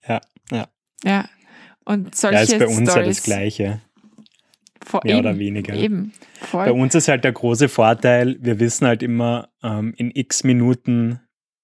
Ja, 0.08 0.22
ja. 0.52 0.68
Ja. 1.04 1.26
Und 1.86 2.16
solche 2.16 2.36
Ja, 2.36 2.42
ist 2.44 2.60
bei 2.60 2.68
uns 2.68 2.78
ja 2.78 2.84
das 2.86 2.94
Stories 2.94 3.24
Gleiche. 3.24 3.82
vor- 4.86 5.02
mehr 5.04 5.16
eben, 5.16 5.28
oder 5.28 5.38
weniger. 5.40 5.74
Eben. 5.74 6.14
Voll. 6.40 6.66
Bei 6.66 6.72
uns 6.72 6.96
ist 6.96 7.08
halt 7.10 7.24
der 7.26 7.32
große 7.34 7.68
Vorteil, 7.68 8.38
wir 8.40 8.60
wissen 8.60 8.88
halt 8.88 9.04
immer, 9.04 9.50
ähm, 9.64 9.94
in 9.98 10.12
x 10.14 10.44
Minuten 10.44 11.20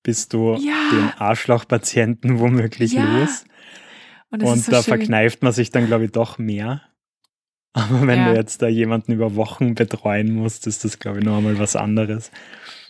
bist 0.05 0.31
du 0.33 0.53
Ja. 0.55 0.73
den 0.91 1.11
Arschlochpatienten 1.17 2.39
womöglich 2.39 2.93
Ja. 2.93 3.03
los. 3.19 3.43
Und, 4.29 4.43
Und 4.43 4.57
so 4.63 4.71
da 4.71 4.77
schön. 4.83 4.97
verkneift 4.97 5.43
man 5.43 5.51
sich 5.51 5.71
dann, 5.71 5.87
glaube 5.87 6.05
ich, 6.05 6.11
doch 6.11 6.37
mehr. 6.37 6.81
Aber 7.73 8.07
wenn 8.07 8.19
Ja. 8.19 8.29
du 8.31 8.35
jetzt 8.37 8.61
da 8.61 8.67
jemanden 8.67 9.11
über 9.11 9.35
Wochen 9.35 9.75
betreuen 9.75 10.33
musst, 10.33 10.65
ist 10.67 10.85
das, 10.85 10.99
glaube 10.99 11.19
ich, 11.19 11.25
noch 11.25 11.37
einmal 11.37 11.59
was 11.59 11.75
anderes. 11.75 12.31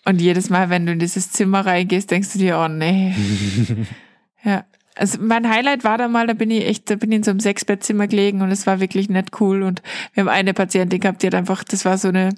Und 0.05 0.21
jedes 0.21 0.49
Mal, 0.51 0.69
wenn 0.69 0.85
du 0.85 0.91
in 0.91 0.99
dieses 0.99 1.31
Zimmer 1.31 1.65
reingehst, 1.65 2.11
denkst 2.11 2.33
du 2.33 2.39
dir, 2.39 2.59
oh 2.59 2.67
nee. 2.67 3.15
ja. 4.43 4.65
Also 4.97 5.17
mein 5.21 5.49
Highlight 5.49 5.83
war 5.83 5.97
da 5.97 6.07
mal, 6.07 6.25
da 6.27 6.33
bin 6.33 6.49
ich 6.51 6.65
echt, 6.65 6.89
da 6.89 6.95
bin 6.95 7.11
ich 7.11 7.17
in 7.17 7.23
so 7.23 7.31
einem 7.31 7.41
Sechsbettzimmer 7.41 8.07
gelegen 8.07 8.41
und 8.41 8.49
es 8.51 8.65
war 8.65 8.79
wirklich 8.79 9.09
nicht 9.09 9.41
cool. 9.41 9.63
Und 9.63 9.81
wir 10.13 10.21
haben 10.21 10.29
eine 10.29 10.53
Patientin 10.53 10.99
gehabt, 11.01 11.21
die 11.21 11.27
hat 11.27 11.35
einfach, 11.35 11.63
das 11.65 11.83
war 11.83 11.97
so 11.97 12.07
eine 12.07 12.29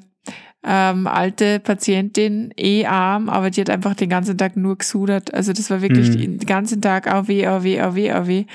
ähm, 0.64 1.08
alte 1.08 1.60
Patientin, 1.60 2.52
eh 2.58 2.86
arm, 2.86 3.30
aber 3.30 3.50
die 3.52 3.62
hat 3.62 3.70
einfach 3.70 3.96
den 3.96 4.10
ganzen 4.10 4.38
Tag 4.38 4.58
nur 4.58 4.78
gesudert. 4.78 5.34
Also 5.34 5.54
das 5.54 5.70
war 5.70 5.82
wirklich 5.82 6.10
Mhm. 6.10 6.40
den 6.40 6.46
ganzen 6.48 6.82
Tag 6.82 7.08
AW, 7.08 7.46
AW, 7.48 7.80
AW, 7.82 8.12
AW. 8.12 8.46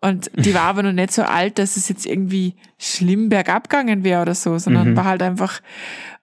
Und 0.00 0.30
die 0.36 0.54
war 0.54 0.62
aber 0.62 0.84
noch 0.84 0.92
nicht 0.92 1.10
so 1.12 1.22
alt, 1.22 1.58
dass 1.58 1.76
es 1.76 1.88
jetzt 1.88 2.06
irgendwie 2.06 2.54
schlimm 2.78 3.28
bergab 3.30 3.68
gegangen 3.68 4.04
wäre 4.04 4.22
oder 4.22 4.34
so, 4.36 4.56
sondern 4.58 4.90
Mhm. 4.92 4.96
war 4.96 5.04
halt 5.06 5.22
einfach. 5.22 5.60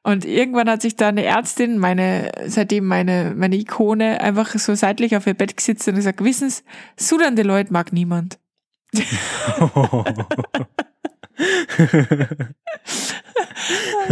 Und 0.03 0.23
irgendwann 0.23 0.69
hat 0.69 0.81
sich 0.84 0.95
da 0.95 1.10
eine 1.10 1.25
Ärztin, 1.25 1.77
meine, 1.79 2.31
seitdem 2.45 2.86
meine, 2.86 3.34
meine 3.36 3.58
Ikone, 3.58 4.21
einfach 4.21 4.53
so 4.58 4.73
seitlich 4.75 5.17
auf 5.17 5.27
ihr 5.27 5.34
Bett 5.34 5.58
gesetzt 5.58 5.86
und 5.89 5.95
gesagt, 5.95 6.23
wissen 6.23 6.49
Sie, 6.49 6.62
sudernde 6.95 7.41
Leute 7.41 7.73
mag 7.73 7.91
niemand. 7.91 8.38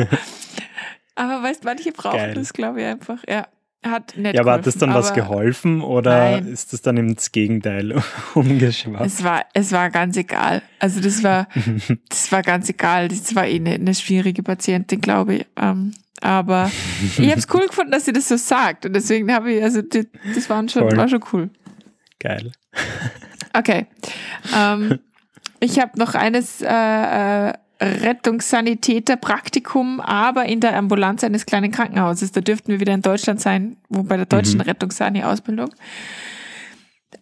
Weißt, 1.53 1.63
manche 1.63 1.91
brauchen 1.91 2.17
Geil. 2.17 2.33
das, 2.33 2.51
glaube 2.51 2.81
ich, 2.81 2.87
einfach. 2.87 3.19
Ja, 3.29 3.47
hat 3.83 4.17
nicht 4.17 4.33
ja, 4.33 4.41
aber 4.41 4.53
hat 4.53 4.63
geholfen, 4.63 4.65
das 4.65 4.77
dann 4.77 4.93
was 4.93 5.13
geholfen 5.13 5.81
oder 5.81 6.31
Nein. 6.31 6.47
ist 6.47 6.73
das 6.73 6.81
dann 6.81 6.97
ins 6.97 7.31
Gegenteil 7.31 8.01
umgeschwappt? 8.33 9.05
Es 9.05 9.23
war, 9.23 9.45
es 9.53 9.71
war 9.71 9.91
ganz 9.91 10.17
egal. 10.17 10.63
Also 10.79 10.99
das 10.99 11.21
war, 11.21 11.47
das 12.09 12.31
war 12.31 12.41
ganz 12.41 12.69
egal. 12.69 13.09
Das 13.09 13.35
war 13.35 13.45
eh 13.45 13.55
eine, 13.55 13.73
eine 13.73 13.93
schwierige 13.93 14.41
Patientin, 14.41 14.99
glaube 14.99 15.35
ich. 15.35 15.45
Ähm, 15.57 15.93
aber 16.21 16.71
ich 17.17 17.29
habe 17.29 17.39
es 17.39 17.47
cool 17.53 17.67
gefunden, 17.67 17.91
dass 17.91 18.05
sie 18.05 18.13
das 18.13 18.29
so 18.29 18.37
sagt. 18.37 18.85
Und 18.85 18.93
deswegen 18.93 19.31
habe 19.31 19.51
ich, 19.51 19.61
also 19.61 19.81
das, 19.81 20.05
das 20.33 20.49
waren 20.49 20.69
schon, 20.69 20.89
Voll. 20.89 20.97
war 20.97 21.07
schon 21.09 21.23
cool. 21.33 21.49
Geil. 22.19 22.53
Okay. 23.53 23.85
Ähm, 24.57 24.99
ich 25.59 25.79
habe 25.79 25.99
noch 25.99 26.15
eines 26.15 26.61
äh, 26.61 26.67
äh, 27.49 27.53
Rettungssanitäter-Praktikum, 27.83 29.99
aber 29.99 30.45
in 30.45 30.59
der 30.59 30.77
Ambulanz 30.77 31.23
eines 31.23 31.45
kleinen 31.45 31.71
Krankenhauses. 31.71 32.31
Da 32.31 32.41
dürften 32.41 32.71
wir 32.71 32.79
wieder 32.79 32.93
in 32.93 33.01
Deutschland 33.01 33.41
sein, 33.41 33.77
wo 33.89 34.03
bei 34.03 34.17
der 34.17 34.25
deutschen 34.25 34.59
Mhm. 34.59 34.61
Rettungssani-Ausbildung. 34.61 35.69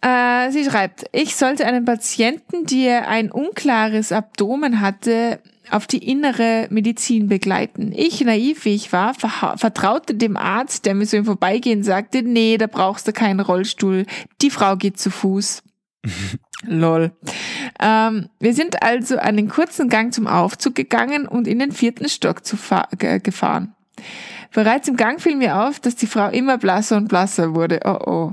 Äh, 0.00 0.50
sie 0.50 0.64
schreibt, 0.64 1.04
ich 1.12 1.36
sollte 1.36 1.66
einen 1.66 1.84
Patienten, 1.84 2.66
der 2.66 3.08
ein 3.08 3.30
unklares 3.30 4.10
Abdomen 4.10 4.80
hatte, 4.80 5.38
auf 5.70 5.86
die 5.86 6.10
innere 6.10 6.66
Medizin 6.70 7.28
begleiten. 7.28 7.92
Ich, 7.94 8.20
naiv 8.22 8.64
wie 8.64 8.74
ich 8.74 8.92
war, 8.92 9.14
vertraute 9.14 10.14
dem 10.14 10.36
Arzt, 10.36 10.86
der 10.86 10.94
mir 10.94 11.06
so 11.06 11.16
im 11.16 11.24
Vorbeigehen 11.24 11.84
sagte, 11.84 12.22
nee, 12.22 12.58
da 12.58 12.66
brauchst 12.66 13.06
du 13.06 13.12
keinen 13.12 13.40
Rollstuhl, 13.40 14.06
die 14.42 14.50
Frau 14.50 14.76
geht 14.76 14.98
zu 14.98 15.10
Fuß. 15.10 15.62
Lol. 16.64 17.12
Ähm, 17.80 18.28
wir 18.40 18.54
sind 18.54 18.82
also 18.82 19.16
einen 19.18 19.48
kurzen 19.48 19.88
Gang 19.88 20.12
zum 20.12 20.26
Aufzug 20.26 20.74
gegangen 20.74 21.26
und 21.26 21.46
in 21.48 21.58
den 21.58 21.72
vierten 21.72 22.08
Stock 22.08 22.44
zu 22.44 22.56
fa- 22.56 22.88
ge 22.98 23.18
gefahren. 23.18 23.74
Bereits 24.52 24.88
im 24.88 24.96
Gang 24.96 25.20
fiel 25.20 25.36
mir 25.36 25.62
auf, 25.62 25.80
dass 25.80 25.96
die 25.96 26.06
Frau 26.06 26.28
immer 26.28 26.58
blasser 26.58 26.96
und 26.96 27.08
blasser 27.08 27.54
wurde. 27.54 27.80
Oh 27.84 27.98
oh. 28.06 28.30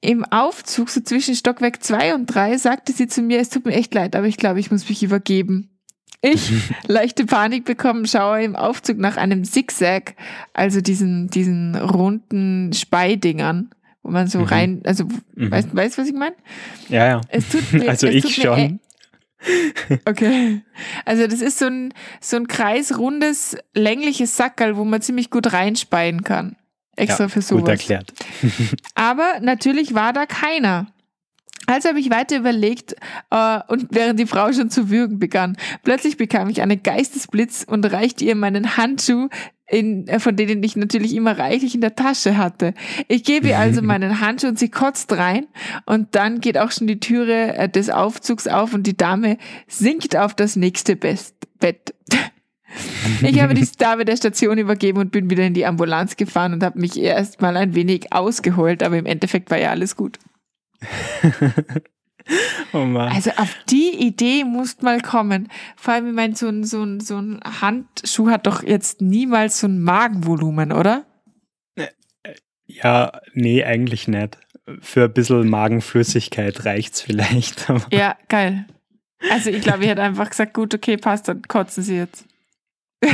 Im 0.00 0.24
Aufzug, 0.24 0.90
so 0.90 1.00
zwischen 1.00 1.34
Stockwerk 1.34 1.82
2 1.82 2.14
und 2.14 2.26
3, 2.26 2.56
sagte 2.58 2.92
sie 2.92 3.08
zu 3.08 3.20
mir, 3.20 3.40
es 3.40 3.50
tut 3.50 3.64
mir 3.66 3.74
echt 3.74 3.94
leid, 3.94 4.14
aber 4.14 4.26
ich 4.26 4.36
glaube, 4.36 4.60
ich 4.60 4.70
muss 4.70 4.88
mich 4.88 5.02
übergeben. 5.02 5.70
Ich, 6.20 6.52
leichte 6.86 7.26
Panik 7.26 7.64
bekommen, 7.64 8.06
schaue 8.06 8.42
im 8.42 8.54
Aufzug 8.56 8.98
nach 8.98 9.16
einem 9.16 9.44
Zigzag, 9.44 10.14
also 10.52 10.80
diesen, 10.80 11.28
diesen 11.30 11.74
runden 11.74 12.72
Speidingern, 12.72 13.70
wo 14.08 14.12
man 14.12 14.26
so 14.26 14.38
Mhm. 14.38 14.44
rein, 14.46 14.82
also, 14.86 15.04
Mhm. 15.34 15.50
weißt 15.50 15.68
du, 15.70 15.76
weißt, 15.76 15.98
was 15.98 16.08
ich 16.08 16.14
meine? 16.14 16.34
Ja, 16.88 17.06
ja. 17.06 17.20
Es 17.28 17.46
tut 17.50 17.60
mir, 17.74 17.90
Also 17.90 18.06
ich 18.06 18.22
tut 18.24 18.38
mir 18.38 18.42
schon. 18.44 18.80
Okay. 20.06 20.62
Also 21.04 21.26
das 21.26 21.42
ist 21.42 21.58
so 21.58 21.66
ein, 21.66 21.92
so 22.20 22.36
ein 22.36 22.48
kreisrundes, 22.48 23.56
längliches 23.74 24.34
Sackerl, 24.36 24.76
wo 24.78 24.84
man 24.84 25.02
ziemlich 25.02 25.30
gut 25.30 25.52
reinspeien 25.52 26.24
kann. 26.24 26.56
Extra 26.96 27.24
ja, 27.24 27.28
für 27.28 27.42
sowas. 27.42 27.60
Gut 27.60 27.68
erklärt. 27.68 28.12
Aber 28.94 29.34
natürlich 29.40 29.94
war 29.94 30.12
da 30.14 30.24
keiner. 30.26 30.86
Also 31.68 31.90
habe 31.90 32.00
ich 32.00 32.08
weiter 32.08 32.38
überlegt 32.38 32.94
äh, 33.30 33.60
und 33.68 33.88
während 33.90 34.18
die 34.18 34.26
Frau 34.26 34.50
schon 34.54 34.70
zu 34.70 34.88
würgen 34.88 35.18
begann, 35.18 35.58
plötzlich 35.84 36.16
bekam 36.16 36.48
ich 36.48 36.62
einen 36.62 36.82
Geistesblitz 36.82 37.62
und 37.68 37.84
reichte 37.84 38.24
ihr 38.24 38.36
meinen 38.36 38.78
Handschuh, 38.78 39.28
in, 39.66 40.08
äh, 40.08 40.18
von 40.18 40.34
denen 40.34 40.62
ich 40.62 40.76
natürlich 40.76 41.14
immer 41.14 41.38
reichlich 41.38 41.74
in 41.74 41.82
der 41.82 41.94
Tasche 41.94 42.38
hatte. 42.38 42.72
Ich 43.06 43.22
gebe 43.22 43.48
ihr 43.48 43.58
also 43.58 43.82
meinen 43.82 44.20
Handschuh 44.20 44.48
und 44.48 44.58
sie 44.58 44.70
kotzt 44.70 45.12
rein 45.12 45.46
und 45.84 46.14
dann 46.14 46.40
geht 46.40 46.56
auch 46.56 46.70
schon 46.70 46.86
die 46.86 47.00
Türe 47.00 47.54
äh, 47.58 47.68
des 47.68 47.90
Aufzugs 47.90 48.48
auf 48.48 48.72
und 48.72 48.86
die 48.86 48.96
Dame 48.96 49.36
sinkt 49.66 50.16
auf 50.16 50.32
das 50.32 50.56
nächste 50.56 50.96
Best 50.96 51.34
Bett. 51.60 51.92
Ich 53.20 53.42
habe 53.42 53.52
die 53.52 53.68
Dame 53.78 54.06
der 54.06 54.16
Station 54.16 54.56
übergeben 54.56 55.00
und 55.00 55.12
bin 55.12 55.28
wieder 55.28 55.44
in 55.44 55.52
die 55.52 55.66
Ambulanz 55.66 56.16
gefahren 56.16 56.54
und 56.54 56.62
habe 56.62 56.80
mich 56.80 56.98
erst 56.98 57.42
mal 57.42 57.58
ein 57.58 57.74
wenig 57.74 58.10
ausgeholt, 58.10 58.82
aber 58.82 58.96
im 58.96 59.04
Endeffekt 59.04 59.50
war 59.50 59.58
ja 59.58 59.68
alles 59.68 59.96
gut. 59.96 60.18
Oh 62.72 62.84
Mann. 62.84 63.10
Also 63.12 63.30
auf 63.36 63.56
die 63.70 63.90
Idee 64.06 64.44
musst 64.44 64.82
mal 64.82 65.00
kommen. 65.00 65.48
Vor 65.76 65.94
allem, 65.94 66.08
ich 66.08 66.14
meine, 66.14 66.36
so 66.36 66.48
ein, 66.48 66.64
so, 66.64 66.82
ein, 66.82 67.00
so 67.00 67.16
ein 67.16 67.40
Handschuh 67.42 68.28
hat 68.28 68.46
doch 68.46 68.62
jetzt 68.62 69.00
niemals 69.00 69.60
so 69.60 69.66
ein 69.66 69.80
Magenvolumen, 69.80 70.72
oder? 70.72 71.06
Ja, 72.66 73.12
nee, 73.32 73.64
eigentlich 73.64 74.08
nicht. 74.08 74.38
Für 74.80 75.04
ein 75.04 75.12
bisschen 75.12 75.48
Magenflüssigkeit 75.48 76.66
reicht's 76.66 77.00
vielleicht. 77.00 77.66
Ja, 77.90 78.16
geil. 78.28 78.66
Also 79.30 79.50
ich 79.50 79.62
glaube, 79.62 79.84
ich 79.84 79.88
hätte 79.88 80.02
einfach 80.02 80.28
gesagt, 80.28 80.54
gut, 80.54 80.74
okay, 80.74 80.96
passt, 80.96 81.28
dann 81.28 81.42
kotzen 81.42 81.82
sie 81.82 81.96
jetzt. 81.96 82.26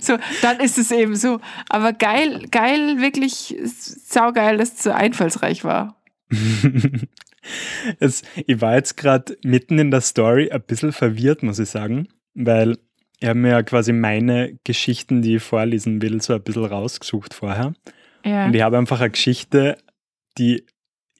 So, 0.00 0.18
dann 0.42 0.60
ist 0.60 0.78
es 0.78 0.90
eben 0.90 1.14
so. 1.14 1.40
Aber 1.68 1.92
geil, 1.92 2.46
geil, 2.50 3.00
wirklich 3.00 3.54
saugeil, 3.62 4.56
dass 4.56 4.72
es 4.72 4.82
so 4.82 4.90
einfallsreich 4.90 5.62
war. 5.62 5.95
es, 8.00 8.22
ich 8.46 8.60
war 8.60 8.74
jetzt 8.74 8.96
gerade 8.96 9.36
mitten 9.44 9.78
in 9.78 9.90
der 9.90 10.00
Story 10.00 10.50
ein 10.50 10.62
bisschen 10.62 10.92
verwirrt, 10.92 11.42
muss 11.42 11.58
ich 11.58 11.68
sagen, 11.68 12.08
weil 12.34 12.78
ich 13.20 13.28
habe 13.28 13.38
mir 13.38 13.50
ja 13.50 13.62
quasi 13.62 13.92
meine 13.92 14.58
Geschichten, 14.64 15.22
die 15.22 15.36
ich 15.36 15.42
vorlesen 15.42 16.02
will, 16.02 16.20
so 16.20 16.34
ein 16.34 16.42
bisschen 16.42 16.64
rausgesucht 16.64 17.32
vorher. 17.34 17.74
Ja. 18.24 18.46
Und 18.46 18.54
ich 18.54 18.62
habe 18.62 18.76
einfach 18.76 19.00
eine 19.00 19.10
Geschichte, 19.10 19.78
die 20.36 20.64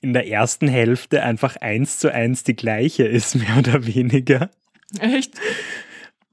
in 0.00 0.12
der 0.12 0.28
ersten 0.28 0.68
Hälfte 0.68 1.22
einfach 1.22 1.56
eins 1.56 1.98
zu 1.98 2.12
eins 2.12 2.44
die 2.44 2.56
gleiche 2.56 3.04
ist, 3.04 3.34
mehr 3.36 3.56
oder 3.58 3.86
weniger. 3.86 4.50
Echt? 5.00 5.34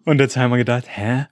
Und 0.05 0.19
jetzt 0.19 0.35
haben 0.35 0.51
wir 0.51 0.57
gedacht, 0.57 0.85
hä? 0.87 1.27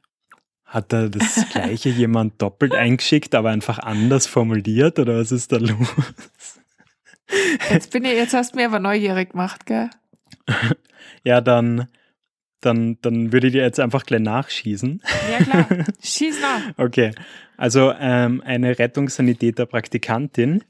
Hat 0.65 0.93
da 0.93 1.09
das 1.09 1.45
gleiche 1.51 1.89
jemand 1.89 2.41
doppelt 2.41 2.73
eingeschickt, 2.73 3.35
aber 3.35 3.49
einfach 3.49 3.79
anders 3.79 4.27
formuliert 4.27 4.99
oder 4.99 5.19
was 5.19 5.33
ist 5.33 5.51
da 5.51 5.57
los? 5.57 6.50
Jetzt 7.69 7.91
bin 7.91 8.03
ich, 8.05 8.13
jetzt 8.13 8.33
hast 8.33 8.53
du 8.53 8.57
mir 8.59 8.65
aber 8.67 8.79
neugierig 8.79 9.31
gemacht, 9.31 9.65
gell? 9.65 9.89
Ja, 11.23 11.39
dann, 11.41 11.87
dann, 12.61 12.97
dann 13.01 13.31
würde 13.31 13.47
ich 13.47 13.53
dir 13.53 13.61
jetzt 13.61 13.79
einfach 13.79 14.05
gleich 14.05 14.21
nachschießen. 14.21 15.01
Ja, 15.31 15.43
klar. 15.43 15.67
Schieß 16.01 16.41
nach. 16.41 16.61
Okay, 16.77 17.11
also 17.57 17.91
ähm, 17.99 18.41
eine 18.45 18.77
Rettungssanitäter-Praktikantin 18.77 20.63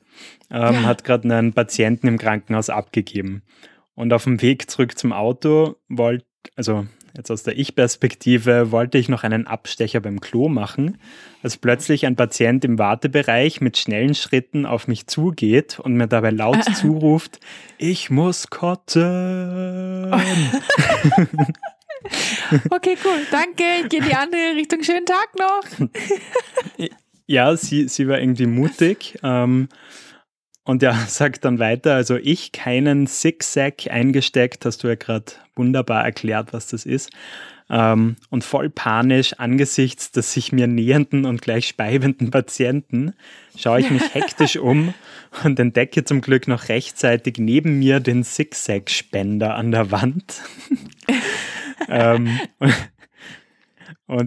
ähm, 0.50 0.74
Ja. 0.74 0.84
hat 0.84 1.04
gerade 1.04 1.24
einen 1.34 1.54
Patienten 1.54 2.08
im 2.08 2.18
Krankenhaus 2.18 2.70
abgegeben. 2.70 3.44
Und 3.96 4.14
auf 4.14 4.24
dem 4.26 4.42
Weg 4.42 4.70
zurück 4.70 4.98
zum 4.98 5.14
Auto 5.14 5.76
wollte, 5.90 6.26
also 6.56 6.86
jetzt 7.16 7.32
aus 7.32 7.44
der 7.44 7.58
Ich-Perspektive, 7.58 8.72
wollte 8.72 8.98
ich 8.98 9.10
noch 9.10 9.24
einen 9.24 9.48
Abstecher 9.48 10.00
beim 10.00 10.22
Klo 10.22 10.50
machen, 10.50 10.98
als 11.44 11.58
plötzlich 11.58 12.06
ein 12.06 12.16
Patient 12.16 12.64
im 12.66 12.80
Wartebereich 12.80 13.62
mit 13.62 13.78
schnellen 13.78 14.16
Schritten 14.16 14.66
auf 14.66 14.88
mich 14.88 15.08
zugeht 15.08 15.80
und 15.80 15.94
mir 15.96 16.08
dabei 16.08 16.32
laut 16.32 16.64
zuruft, 16.76 17.40
ich 17.78 18.10
muss 18.10 18.50
kotzen. 18.50 20.12
Okay, 22.70 22.98
cool. 23.06 23.20
Danke. 23.30 23.64
Ich 23.84 23.90
gehe 23.90 24.00
in 24.00 24.06
die 24.08 24.16
andere 24.16 24.56
Richtung. 24.56 24.84
Schönen 24.84 25.06
Tag 25.06 25.30
noch. 25.38 25.64
Ja, 27.28 27.56
sie, 27.56 27.88
sie 27.88 28.10
war 28.10 28.20
irgendwie 28.20 28.46
mutig. 28.46 29.18
Ähm, 29.24 29.70
und 30.64 30.82
ja, 30.82 30.94
sagt 31.08 31.46
dann 31.46 31.60
weiter, 31.60 31.96
also 31.96 32.18
ich 32.18 32.52
keinen 32.52 33.08
Zigzag 33.08 33.88
eingesteckt, 33.90 34.66
hast 34.66 34.84
du 34.84 34.88
ja 34.88 34.96
gerade 34.96 35.34
wunderbar 35.56 36.04
erklärt, 36.04 36.54
was 36.54 36.68
das 36.68 36.86
ist. 36.86 37.12
Ähm, 37.70 38.18
und 38.30 38.44
voll 38.44 38.70
panisch 38.70 39.34
angesichts 39.40 40.12
des 40.12 40.34
sich 40.34 40.52
mir 40.52 40.68
nähernden 40.68 41.24
und 41.26 41.42
gleich 41.42 41.70
speibenden 41.70 42.30
Patienten 42.30 43.14
schaue 43.58 43.80
ich 43.80 43.90
mich 43.90 44.04
hektisch 44.14 44.58
um 44.58 44.94
und 45.46 45.58
entdecke 45.58 46.04
zum 46.04 46.20
Glück 46.20 46.50
noch 46.50 46.68
rechtzeitig 46.68 47.38
neben 47.38 47.80
mir 47.80 48.02
den 48.02 48.26
Zigzag-Spender 48.26 49.56
an 49.56 49.72
der 49.72 49.90
Wand. 49.90 50.42
ähm, 51.88 52.40
und 52.60 52.74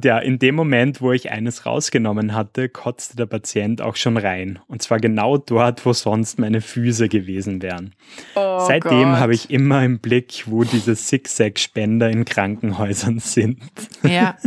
ja, 0.03 0.18
in 0.18 0.38
dem 0.38 0.55
Moment, 0.55 1.00
wo 1.00 1.12
ich 1.12 1.31
eines 1.31 1.66
rausgenommen 1.66 2.35
hatte, 2.35 2.68
kotzte 2.68 3.16
der 3.16 3.27
Patient 3.27 3.83
auch 3.83 3.96
schon 3.96 4.16
rein. 4.16 4.59
Und 4.66 4.83
zwar 4.83 4.98
genau 4.98 5.37
dort, 5.37 5.85
wo 5.85 5.92
sonst 5.92 6.38
meine 6.38 6.61
Füße 6.61 7.09
gewesen 7.09 7.62
wären. 7.62 7.94
Oh 8.35 8.61
Seitdem 8.66 9.18
habe 9.18 9.35
ich 9.35 9.50
immer 9.50 9.85
im 9.85 9.98
Blick, 9.98 10.44
wo 10.46 10.64
diese 10.64 10.96
Zigzag-Spender 10.96 12.11
in 12.11 12.24
Krankenhäusern 12.24 13.18
sind. 13.18 13.61
Ja. 14.03 14.37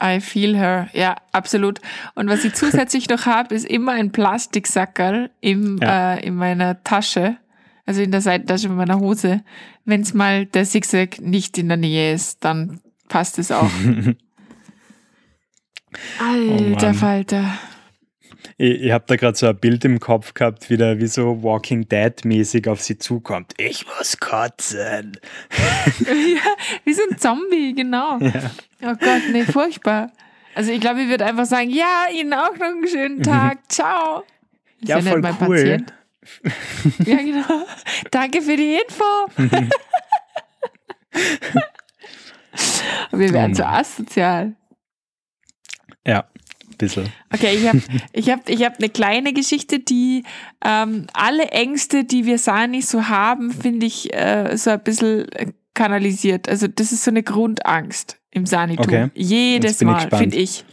I 0.00 0.20
feel 0.20 0.56
her. 0.56 0.88
Ja, 0.92 1.16
absolut. 1.32 1.80
Und 2.14 2.28
was 2.28 2.44
ich 2.44 2.54
zusätzlich 2.54 3.08
noch 3.08 3.26
habe, 3.26 3.54
ist 3.54 3.66
immer 3.66 3.92
ein 3.92 4.12
Plastiksackerl 4.12 5.30
im, 5.40 5.78
ja. 5.82 6.14
äh, 6.14 6.26
in 6.26 6.36
meiner 6.36 6.82
Tasche, 6.84 7.36
also 7.84 8.00
in 8.00 8.12
der 8.12 8.20
Seitentasche 8.20 8.68
meiner 8.68 9.00
Hose. 9.00 9.42
Wenn 9.84 10.02
es 10.02 10.14
mal 10.14 10.46
der 10.46 10.64
Zigzag 10.64 11.20
nicht 11.20 11.58
in 11.58 11.68
der 11.68 11.78
Nähe 11.78 12.12
ist, 12.12 12.44
dann 12.44 12.80
passt 13.08 13.38
es 13.38 13.50
auch. 13.50 13.70
Alter 16.20 16.90
oh 16.90 16.94
Falter. 16.94 17.58
Ich, 18.56 18.82
ich 18.82 18.92
habe 18.92 19.04
da 19.06 19.16
gerade 19.16 19.36
so 19.36 19.46
ein 19.46 19.56
Bild 19.56 19.84
im 19.84 20.00
Kopf 20.00 20.34
gehabt, 20.34 20.68
wie 20.68 20.76
der 20.76 21.00
wie 21.00 21.06
so 21.06 21.42
Walking 21.42 21.88
Dead 21.88 22.24
mäßig 22.24 22.68
auf 22.68 22.80
sie 22.80 22.98
zukommt. 22.98 23.54
Ich 23.56 23.86
muss 23.86 24.18
kotzen. 24.18 25.18
ja, 26.00 26.56
wie 26.84 26.92
so 26.92 27.02
ein 27.10 27.18
Zombie, 27.18 27.74
genau. 27.74 28.18
Ja. 28.18 28.50
Oh 28.82 28.94
Gott, 29.00 29.22
nee, 29.32 29.44
furchtbar. 29.44 30.12
Also 30.54 30.72
ich 30.72 30.80
glaube, 30.80 31.02
ich 31.02 31.08
würde 31.08 31.24
einfach 31.24 31.46
sagen, 31.46 31.70
ja, 31.70 32.06
Ihnen 32.12 32.32
auch 32.34 32.56
noch 32.56 32.66
einen 32.66 32.88
schönen 32.88 33.22
Tag. 33.22 33.58
Ciao. 33.68 34.24
Ist 34.80 34.88
ja, 34.88 34.98
ja 34.98 35.10
voll 35.10 35.22
cool. 35.22 35.56
Patient. 35.56 35.94
ja, 37.06 37.16
genau. 37.16 37.66
Danke 38.10 38.42
für 38.42 38.56
die 38.56 38.74
Info. 38.74 39.04
Wir 43.12 43.32
werden 43.32 43.54
so 43.54 43.64
asozial. 43.64 44.54
Ja, 46.06 46.20
ein 46.20 46.76
bisschen. 46.76 47.12
Okay, 47.32 47.56
ich 47.56 47.68
habe 47.68 47.82
ich 48.12 48.30
hab, 48.30 48.48
ich 48.48 48.64
hab 48.64 48.78
eine 48.78 48.88
kleine 48.88 49.32
Geschichte, 49.32 49.78
die 49.80 50.24
ähm, 50.64 51.06
alle 51.12 51.48
Ängste, 51.48 52.04
die 52.04 52.26
wir 52.26 52.38
Sani 52.38 52.82
so 52.82 53.08
haben, 53.08 53.50
finde 53.50 53.86
ich 53.86 54.12
äh, 54.14 54.56
so 54.56 54.70
ein 54.70 54.82
bisschen 54.82 55.30
äh, 55.32 55.52
kanalisiert. 55.74 56.48
Also 56.48 56.66
das 56.66 56.92
ist 56.92 57.04
so 57.04 57.10
eine 57.10 57.22
Grundangst 57.22 58.18
im 58.30 58.46
Sanitum. 58.46 58.84
Okay. 58.86 59.10
Jedes 59.14 59.80
Mal, 59.82 60.08
finde 60.10 60.36
ich. 60.36 60.64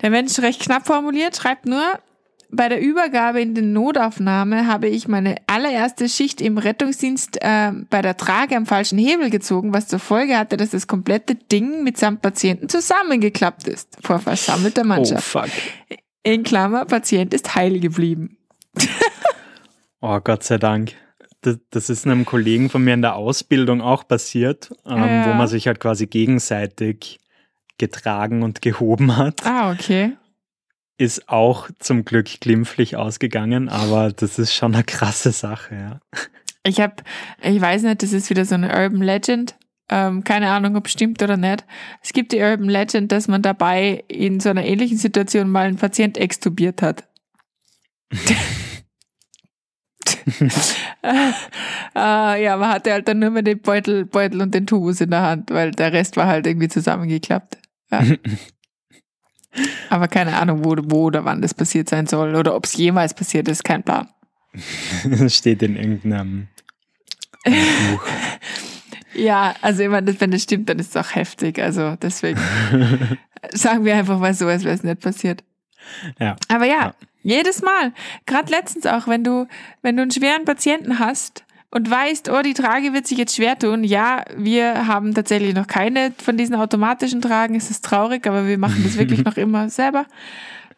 Der 0.00 0.10
Mensch 0.10 0.38
recht 0.40 0.60
knapp 0.60 0.86
formuliert, 0.86 1.36
schreibt 1.36 1.66
nur, 1.66 1.98
bei 2.52 2.68
der 2.68 2.80
Übergabe 2.80 3.40
in 3.40 3.54
den 3.54 3.72
Notaufnahme 3.72 4.66
habe 4.66 4.86
ich 4.86 5.08
meine 5.08 5.36
allererste 5.46 6.08
Schicht 6.08 6.42
im 6.42 6.58
Rettungsdienst 6.58 7.38
äh, 7.40 7.72
bei 7.88 8.02
der 8.02 8.18
Trage 8.18 8.56
am 8.56 8.66
falschen 8.66 8.98
Hebel 8.98 9.30
gezogen, 9.30 9.72
was 9.72 9.88
zur 9.88 9.98
Folge 9.98 10.36
hatte, 10.36 10.58
dass 10.58 10.70
das 10.70 10.86
komplette 10.86 11.34
Ding 11.34 11.82
mitsamt 11.82 12.20
Patienten 12.20 12.68
zusammengeklappt 12.68 13.66
ist 13.68 13.96
vor 14.02 14.18
versammelter 14.18 14.84
Mannschaft. 14.84 15.34
Oh 15.34 15.40
fuck. 15.40 15.50
In 16.22 16.42
Klammer, 16.42 16.84
Patient 16.84 17.32
ist 17.32 17.54
heil 17.54 17.80
geblieben. 17.80 18.36
oh, 20.00 20.20
Gott 20.22 20.44
sei 20.44 20.58
Dank. 20.58 20.92
Das, 21.40 21.58
das, 21.70 21.90
ist 21.90 22.06
einem 22.06 22.24
Kollegen 22.24 22.70
von 22.70 22.84
mir 22.84 22.94
in 22.94 23.02
der 23.02 23.16
Ausbildung 23.16 23.80
auch 23.80 24.06
passiert, 24.06 24.70
ähm, 24.86 24.98
ja. 24.98 25.26
wo 25.26 25.32
man 25.32 25.48
sich 25.48 25.66
halt 25.66 25.80
quasi 25.80 26.06
gegenseitig 26.06 27.18
getragen 27.78 28.42
und 28.42 28.62
gehoben 28.62 29.16
hat. 29.16 29.44
Ah, 29.44 29.72
okay 29.72 30.12
ist 31.02 31.28
auch 31.28 31.68
zum 31.80 32.04
Glück 32.04 32.40
glimpflich 32.40 32.96
ausgegangen, 32.96 33.68
aber 33.68 34.12
das 34.12 34.38
ist 34.38 34.54
schon 34.54 34.74
eine 34.74 34.84
krasse 34.84 35.32
Sache, 35.32 35.74
ja. 35.74 36.00
Ich 36.64 36.80
habe, 36.80 36.94
ich 37.42 37.60
weiß 37.60 37.82
nicht, 37.82 38.04
das 38.04 38.12
ist 38.12 38.30
wieder 38.30 38.44
so 38.44 38.54
eine 38.54 38.68
Urban 38.68 39.02
Legend. 39.02 39.56
Ähm, 39.90 40.22
keine 40.22 40.50
Ahnung, 40.50 40.76
ob 40.76 40.86
es 40.86 40.92
stimmt 40.92 41.20
oder 41.20 41.36
nicht. 41.36 41.64
Es 42.02 42.12
gibt 42.12 42.30
die 42.30 42.38
Urban 42.38 42.68
Legend, 42.68 43.10
dass 43.10 43.26
man 43.26 43.42
dabei 43.42 44.04
in 44.06 44.38
so 44.38 44.48
einer 44.48 44.64
ähnlichen 44.64 44.96
Situation 44.96 45.50
mal 45.50 45.66
einen 45.66 45.76
Patient 45.76 46.16
extubiert 46.16 46.82
hat. 46.82 47.04
äh, 51.02 52.44
ja, 52.44 52.56
man 52.56 52.68
hatte 52.70 52.92
halt 52.92 53.08
dann 53.08 53.18
nur 53.18 53.30
mehr 53.30 53.42
den 53.42 53.60
Beutel, 53.60 54.04
Beutel 54.04 54.40
und 54.40 54.54
den 54.54 54.68
Tubus 54.68 55.00
in 55.00 55.10
der 55.10 55.22
Hand, 55.22 55.50
weil 55.50 55.72
der 55.72 55.92
Rest 55.92 56.16
war 56.16 56.28
halt 56.28 56.46
irgendwie 56.46 56.68
zusammengeklappt. 56.68 57.58
Ja. 57.90 58.02
Aber 59.90 60.08
keine 60.08 60.36
Ahnung, 60.36 60.64
wo, 60.64 60.74
wo 60.84 61.04
oder 61.04 61.24
wann 61.24 61.42
das 61.42 61.54
passiert 61.54 61.88
sein 61.88 62.06
soll 62.06 62.34
oder 62.34 62.54
ob 62.54 62.64
es 62.64 62.76
jemals 62.76 63.14
passiert 63.14 63.48
ist, 63.48 63.64
kein 63.64 63.82
Plan. 63.82 64.08
Das 65.04 65.36
steht 65.36 65.62
in 65.62 65.76
irgendeinem 65.76 66.48
Buch. 67.44 68.04
ja, 69.14 69.54
also 69.62 69.82
ich 69.82 69.88
meine, 69.88 70.20
wenn 70.20 70.30
das 70.30 70.42
stimmt, 70.42 70.68
dann 70.68 70.78
ist 70.78 70.94
es 70.94 70.96
auch 70.96 71.14
heftig. 71.14 71.58
Also 71.58 71.96
deswegen 71.96 72.40
sagen 73.52 73.84
wir 73.84 73.96
einfach 73.96 74.18
mal 74.18 74.34
so, 74.34 74.46
als 74.46 74.64
wäre 74.64 74.74
es 74.74 74.84
nicht 74.84 75.00
passiert. 75.00 75.42
Ja. 76.18 76.36
Aber 76.48 76.66
ja, 76.66 76.80
ja. 76.80 76.94
jedes 77.22 77.62
Mal, 77.62 77.92
gerade 78.26 78.50
letztens 78.50 78.86
auch, 78.86 79.08
wenn 79.08 79.24
du, 79.24 79.48
wenn 79.82 79.96
du 79.96 80.02
einen 80.02 80.10
schweren 80.10 80.44
Patienten 80.44 80.98
hast 80.98 81.44
und 81.72 81.90
weißt, 81.90 82.28
oh, 82.28 82.42
die 82.42 82.52
Trage 82.52 82.92
wird 82.92 83.06
sich 83.06 83.16
jetzt 83.16 83.34
schwer 83.34 83.58
tun. 83.58 83.82
Ja, 83.82 84.24
wir 84.36 84.86
haben 84.86 85.14
tatsächlich 85.14 85.54
noch 85.54 85.66
keine 85.66 86.12
von 86.22 86.36
diesen 86.36 86.54
automatischen 86.54 87.22
Tragen. 87.22 87.54
Es 87.54 87.70
ist 87.70 87.82
traurig, 87.84 88.26
aber 88.26 88.46
wir 88.46 88.58
machen 88.58 88.82
das 88.84 88.98
wirklich 88.98 89.24
noch 89.24 89.38
immer 89.38 89.70
selber. 89.70 90.04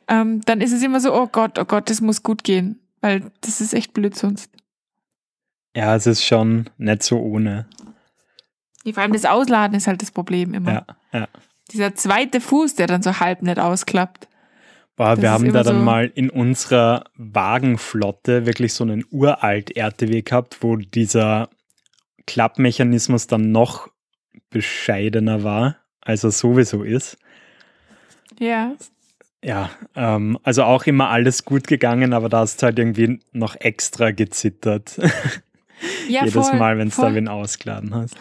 Ähm, 0.06 0.40
dann 0.42 0.60
ist 0.60 0.72
es 0.72 0.82
immer 0.82 1.00
so, 1.00 1.12
oh 1.12 1.26
Gott, 1.26 1.58
oh 1.58 1.64
Gott, 1.64 1.90
das 1.90 2.00
muss 2.00 2.22
gut 2.22 2.44
gehen, 2.44 2.78
weil 3.00 3.24
das 3.40 3.60
ist 3.60 3.74
echt 3.74 3.92
blöd 3.92 4.16
sonst. 4.16 4.50
Ja, 5.74 5.96
es 5.96 6.06
ist 6.06 6.24
schon 6.24 6.70
nicht 6.78 7.02
so 7.02 7.18
ohne. 7.18 7.66
Vor 8.84 9.02
allem 9.02 9.12
das 9.12 9.24
Ausladen 9.24 9.76
ist 9.76 9.88
halt 9.88 10.00
das 10.00 10.12
Problem 10.12 10.54
immer. 10.54 10.72
Ja, 10.72 10.86
ja. 11.20 11.28
Dieser 11.72 11.96
zweite 11.96 12.40
Fuß, 12.40 12.76
der 12.76 12.86
dann 12.86 13.02
so 13.02 13.18
halb 13.18 13.42
nicht 13.42 13.58
ausklappt. 13.58 14.28
Boah, 14.96 15.20
wir 15.20 15.32
haben 15.32 15.52
da 15.52 15.64
dann 15.64 15.78
so 15.78 15.82
mal 15.82 16.10
in 16.14 16.30
unserer 16.30 17.04
Wagenflotte 17.16 18.46
wirklich 18.46 18.74
so 18.74 18.84
einen 18.84 19.04
uralt 19.10 19.76
RTW 19.76 20.22
gehabt, 20.22 20.58
wo 20.62 20.76
dieser 20.76 21.48
Klappmechanismus 22.26 23.26
dann 23.26 23.50
noch 23.50 23.88
bescheidener 24.50 25.42
war, 25.42 25.78
als 26.00 26.22
er 26.22 26.30
sowieso 26.30 26.84
ist. 26.84 27.18
Ja. 28.38 28.76
Ja, 29.42 29.70
ähm, 29.94 30.38
also 30.42 30.62
auch 30.62 30.86
immer 30.86 31.10
alles 31.10 31.44
gut 31.44 31.66
gegangen, 31.66 32.14
aber 32.14 32.28
da 32.28 32.38
hast 32.38 32.62
du 32.62 32.66
halt 32.66 32.78
irgendwie 32.78 33.20
noch 33.32 33.56
extra 33.60 34.10
gezittert. 34.10 34.98
Ja, 36.08 36.24
Jedes 36.24 36.48
voll, 36.48 36.58
Mal, 36.58 36.78
wenn 36.78 36.88
du 36.88 36.96
da 36.96 37.14
wen 37.14 37.28
ausgeladen 37.28 37.94
hast. 37.94 38.16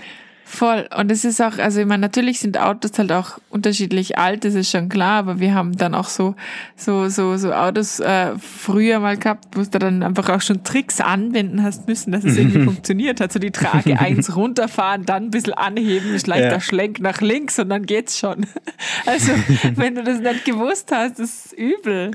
Voll. 0.54 0.88
Und 0.96 1.12
es 1.12 1.26
ist 1.26 1.42
auch, 1.42 1.58
also 1.58 1.80
ich 1.80 1.88
meine, 1.88 2.02
natürlich 2.02 2.40
sind 2.40 2.60
Autos 2.60 2.92
halt 3.00 3.12
auch 3.12 3.40
unterschiedlich 3.50 4.20
alt, 4.20 4.46
das 4.46 4.54
ist 4.54 4.70
schon 4.70 4.88
klar, 4.88 5.18
aber 5.18 5.40
wir 5.40 5.56
haben 5.56 5.76
dann 5.76 5.96
auch 5.96 6.08
so, 6.08 6.36
so, 6.76 7.10
so, 7.10 7.38
so 7.38 7.54
Autos 7.54 8.00
äh, 8.00 8.38
früher 8.38 9.00
mal 9.00 9.18
gehabt, 9.18 9.58
wo 9.58 9.64
du 9.64 9.80
dann 9.80 10.04
einfach 10.04 10.30
auch 10.30 10.42
schon 10.42 10.64
Tricks 10.64 11.02
anwenden 11.02 11.64
hast 11.64 11.88
müssen, 11.88 12.12
dass 12.12 12.24
es 12.24 12.38
irgendwie 12.38 12.64
funktioniert 12.66 13.20
hat. 13.20 13.34
So 13.34 13.40
die 13.40 13.50
Trage 13.50 14.00
eins 14.00 14.36
runterfahren, 14.36 15.06
dann 15.06 15.24
ein 15.24 15.32
bisschen 15.32 15.56
anheben, 15.56 16.14
ist 16.14 16.28
leichter 16.28 16.52
ja. 16.52 16.62
Schlenk 16.62 17.00
nach 17.00 17.20
links 17.20 17.58
und 17.58 17.70
dann 17.70 17.88
geht's 17.88 18.20
schon. 18.20 18.46
Also, 19.06 19.32
wenn 19.76 19.96
du 19.96 20.04
das 20.04 20.20
nicht 20.20 20.46
gewusst 20.46 20.92
hast, 20.92 21.20
ist 21.20 21.54
übel. 21.54 22.12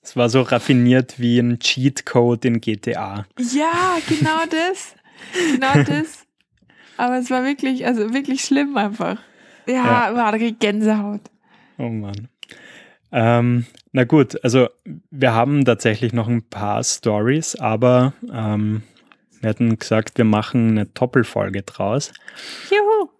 Es 0.00 0.16
war 0.16 0.28
so 0.28 0.42
raffiniert 0.42 1.18
wie 1.18 1.38
ein 1.38 1.58
Cheatcode 1.58 2.44
in 2.46 2.60
GTA. 2.60 3.26
Ja, 3.38 3.98
genau 4.08 4.44
das. 4.48 4.94
Genau 5.52 5.82
das. 5.84 6.23
Aber 6.96 7.18
es 7.18 7.30
war 7.30 7.44
wirklich, 7.44 7.86
also 7.86 8.12
wirklich 8.12 8.42
schlimm 8.42 8.76
einfach. 8.76 9.18
Ja, 9.66 10.10
ja. 10.10 10.14
war 10.14 10.32
da 10.32 10.38
Gänsehaut. 10.38 11.22
Oh 11.78 11.88
Mann. 11.88 12.28
Ähm, 13.12 13.66
na 13.92 14.04
gut, 14.04 14.42
also 14.42 14.68
wir 15.10 15.34
haben 15.34 15.64
tatsächlich 15.64 16.12
noch 16.12 16.26
ein 16.26 16.42
paar 16.42 16.82
Stories, 16.82 17.56
aber 17.56 18.12
ähm, 18.32 18.82
wir 19.40 19.50
hatten 19.50 19.78
gesagt, 19.78 20.18
wir 20.18 20.24
machen 20.24 20.70
eine 20.70 20.86
Doppelfolge 20.86 21.62
draus. 21.62 22.12
Juhu! 22.70 23.10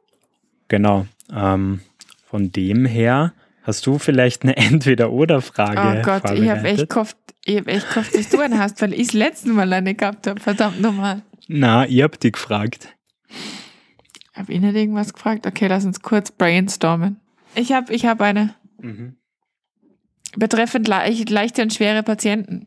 Genau. 0.69 1.07
Ähm, 1.33 1.81
von 2.27 2.51
dem 2.51 2.87
her 2.87 3.35
hast 3.63 3.87
du 3.87 3.99
vielleicht 3.99 4.43
eine 4.43 4.57
Entweder-Oder-Frage. 4.57 6.01
Oh 6.01 6.03
Gott, 6.03 6.31
ich 6.33 6.49
habe 6.49 6.67
echt 6.67 6.89
gehofft, 6.89 7.17
ich 7.45 7.59
hab 7.59 7.69
echt 7.69 7.89
gehofft, 7.89 8.15
dass 8.15 8.29
du 8.29 8.41
eine 8.41 8.59
hast, 8.59 8.83
weil 8.83 8.93
ich 8.95 9.09
das 9.09 9.15
letzte 9.15 9.51
Mal 9.51 9.73
eine 9.73 9.95
gehabt 9.95 10.27
habe. 10.27 10.41
Verdammt 10.41 10.81
nochmal. 10.81 11.23
Na, 11.47 11.87
ihr 11.87 12.05
habt 12.05 12.23
die 12.23 12.33
gefragt. 12.33 12.89
Habe 14.35 14.53
ich 14.53 14.61
nicht 14.61 14.75
irgendwas 14.75 15.15
gefragt? 15.15 15.47
Okay, 15.47 15.69
lass 15.69 15.85
uns 15.85 16.01
kurz 16.03 16.31
brainstormen. 16.33 17.21
Ich 17.55 17.73
habe 17.73 17.93
ich 17.95 18.05
hab 18.07 18.21
eine. 18.21 18.55
Mhm. 18.81 19.17
Betreffend 20.37 20.89
le 20.89 21.09
leichte 21.29 21.63
und 21.63 21.73
schwere 21.73 22.03
Patienten. 22.03 22.67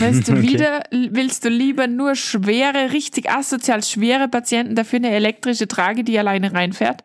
Willst 0.00 0.28
du 0.28 0.32
Okay. 0.36 0.42
wieder, 0.42 0.82
willst 0.90 1.44
du 1.44 1.48
lieber 1.48 1.86
nur 1.86 2.16
schwere, 2.16 2.92
richtig 2.92 3.30
asozial 3.30 3.82
schwere 3.84 4.28
Patienten, 4.28 4.74
dafür 4.74 4.98
eine 4.98 5.10
elektrische 5.10 5.68
Trage, 5.68 6.02
die 6.04 6.18
alleine 6.18 6.52
reinfährt? 6.52 7.04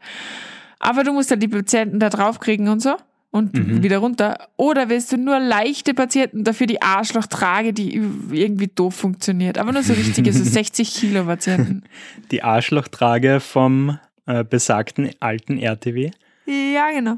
Aber 0.79 1.03
du 1.03 1.13
musst 1.13 1.29
ja 1.29 1.35
die 1.35 1.47
Patienten 1.47 1.99
da 1.99 2.09
drauf 2.09 2.39
kriegen 2.39 2.67
und 2.69 2.81
so 2.81 2.95
und 3.37 3.53
Mhm. 3.53 3.83
wieder 3.83 3.99
runter. 3.99 4.49
Oder 4.57 4.89
willst 4.89 5.11
du 5.11 5.17
nur 5.17 5.39
leichte 5.39 5.93
Patienten, 5.93 6.43
dafür 6.43 6.67
die 6.67 6.81
Arschlochtrage, 6.81 7.73
die 7.73 7.93
irgendwie 8.31 8.67
doof 8.67 8.95
funktioniert? 8.95 9.57
Aber 9.57 9.71
nur 9.71 9.83
so 9.83 9.93
richtige, 9.93 10.33
so 10.33 10.43
60 10.43 10.93
Kilo 10.93 11.23
Patienten. 11.25 11.83
Die 12.31 12.43
Arschlochtrage 12.43 13.39
vom 13.39 13.99
äh, 14.25 14.43
besagten 14.43 15.11
alten 15.19 15.57
RTW. 15.57 16.11
Ja, 16.45 16.91
genau. 16.91 17.17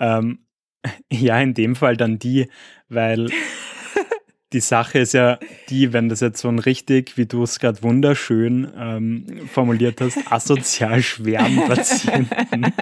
Ähm, 0.00 0.38
ja, 1.12 1.38
in 1.40 1.54
dem 1.54 1.76
Fall 1.76 1.96
dann 1.96 2.18
die, 2.18 2.48
weil 2.88 3.28
die 4.52 4.60
Sache 4.60 5.00
ist 5.00 5.12
ja 5.12 5.38
die, 5.68 5.92
wenn 5.92 6.08
das 6.08 6.20
jetzt 6.20 6.40
so 6.40 6.48
ein 6.48 6.58
richtig, 6.58 7.16
wie 7.18 7.26
du 7.26 7.42
es 7.42 7.58
gerade 7.58 7.82
wunderschön 7.82 8.68
ähm, 8.78 9.26
formuliert 9.52 10.00
hast, 10.00 10.18
asozial 10.32 11.02
schweren 11.02 11.56
Patienten, 11.66 12.72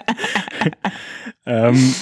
ähm, 1.45 1.93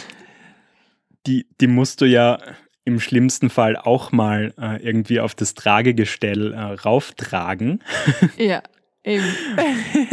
die, 1.28 1.48
die 1.60 1.68
musst 1.68 2.02
du 2.02 2.06
ja 2.06 2.40
im 2.86 3.00
schlimmsten 3.00 3.50
Fall 3.50 3.76
auch 3.76 4.12
mal 4.12 4.54
äh, 4.62 4.82
irgendwie 4.84 5.20
auf 5.20 5.34
das 5.34 5.56
Tragegestell 5.56 6.54
äh, 6.54 6.60
rauftragen. 6.60 7.84
Ja, 8.38 8.62
eben. 9.04 9.26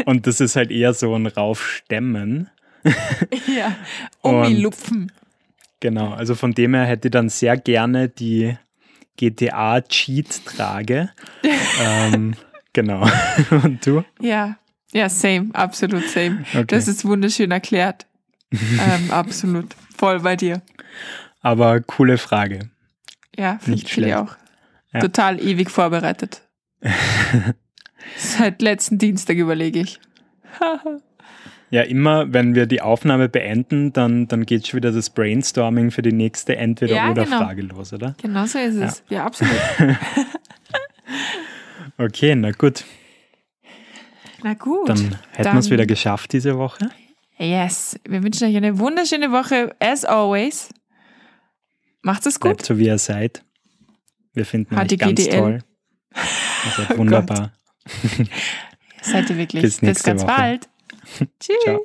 Und 0.06 0.26
das 0.26 0.40
ist 0.40 0.56
halt 0.56 0.70
eher 0.70 0.94
so 0.94 1.14
ein 1.14 1.26
Raufstemmen. 1.26 2.50
ja. 3.46 3.76
Umilupfen. 4.22 5.12
Genau, 5.80 6.12
also 6.12 6.34
von 6.34 6.52
dem 6.52 6.74
her 6.74 6.84
hätte 6.84 7.08
ich 7.08 7.12
dann 7.12 7.28
sehr 7.28 7.56
gerne 7.56 8.08
die 8.08 8.56
GTA-Cheat-Trage. 9.16 11.10
ähm, 11.82 12.34
genau. 12.72 13.06
Und 13.50 13.84
du? 13.86 14.04
Ja, 14.20 14.56
ja, 14.92 15.08
same, 15.08 15.50
absolut 15.52 16.08
same. 16.08 16.44
Okay. 16.50 16.64
Das 16.68 16.88
ist 16.88 17.04
wunderschön 17.04 17.50
erklärt. 17.50 18.06
ähm, 18.52 19.10
absolut. 19.10 19.74
Voll 19.96 20.20
bei 20.20 20.36
dir. 20.36 20.62
Aber 21.40 21.80
coole 21.80 22.18
Frage. 22.18 22.70
Ja, 23.36 23.58
finde 23.60 23.86
find 23.86 24.06
ich 24.06 24.14
auch. 24.14 24.36
Ja. 24.92 25.00
Total 25.00 25.40
ewig 25.40 25.70
vorbereitet. 25.70 26.42
Seit 28.16 28.60
letzten 28.60 28.98
Dienstag 28.98 29.36
überlege 29.36 29.80
ich. 29.80 30.00
Ja, 31.70 31.82
immer 31.82 32.32
wenn 32.32 32.54
wir 32.54 32.66
die 32.66 32.82
Aufnahme 32.82 33.28
beenden, 33.28 33.92
dann, 33.92 34.28
dann 34.28 34.44
geht 34.44 34.66
schon 34.66 34.78
wieder 34.78 34.92
das 34.92 35.08
Brainstorming 35.10 35.90
für 35.90 36.02
die 36.02 36.12
nächste 36.12 36.52
Ja, 36.52 36.58
Entweder-Oder-Frage 36.60 37.62
los, 37.62 37.92
oder? 37.94 38.14
Genau 38.20 38.44
so 38.44 38.58
ist 38.58 38.76
es. 38.76 39.02
Ja, 39.08 39.24
absolut. 39.24 39.56
Okay, 41.98 42.34
na 42.34 42.50
gut. 42.50 42.84
Na 44.42 44.54
gut. 44.54 44.88
Dann 44.88 45.18
hätten 45.32 45.52
wir 45.52 45.58
es 45.58 45.70
wieder 45.70 45.86
geschafft 45.86 46.32
diese 46.32 46.58
Woche. 46.58 46.90
Yes. 47.38 47.98
Wir 48.06 48.22
wünschen 48.22 48.48
euch 48.48 48.56
eine 48.56 48.78
wunderschöne 48.78 49.32
Woche, 49.32 49.74
as 49.80 50.04
always. 50.04 50.68
Macht 52.02 52.26
es 52.26 52.38
gut. 52.40 52.50
Bleibt 52.50 52.66
so, 52.66 52.78
wie 52.78 52.86
ihr 52.86 52.98
seid. 52.98 53.44
Wir 54.34 54.44
finden 54.46 54.76
euch 54.76 54.98
ganz 54.98 55.28
toll. 55.28 55.58
Ihr 56.14 56.70
seid 56.76 56.98
wunderbar. 56.98 57.52
Seid 59.02 59.28
ihr 59.30 59.36
wirklich. 59.36 59.62
Bis 59.62 59.82
nächste 59.82 60.10
ganz 60.10 60.22
Woche. 60.22 60.32
bald. 60.32 60.68
Tschüss. 61.40 61.56
Ciao. 61.64 61.84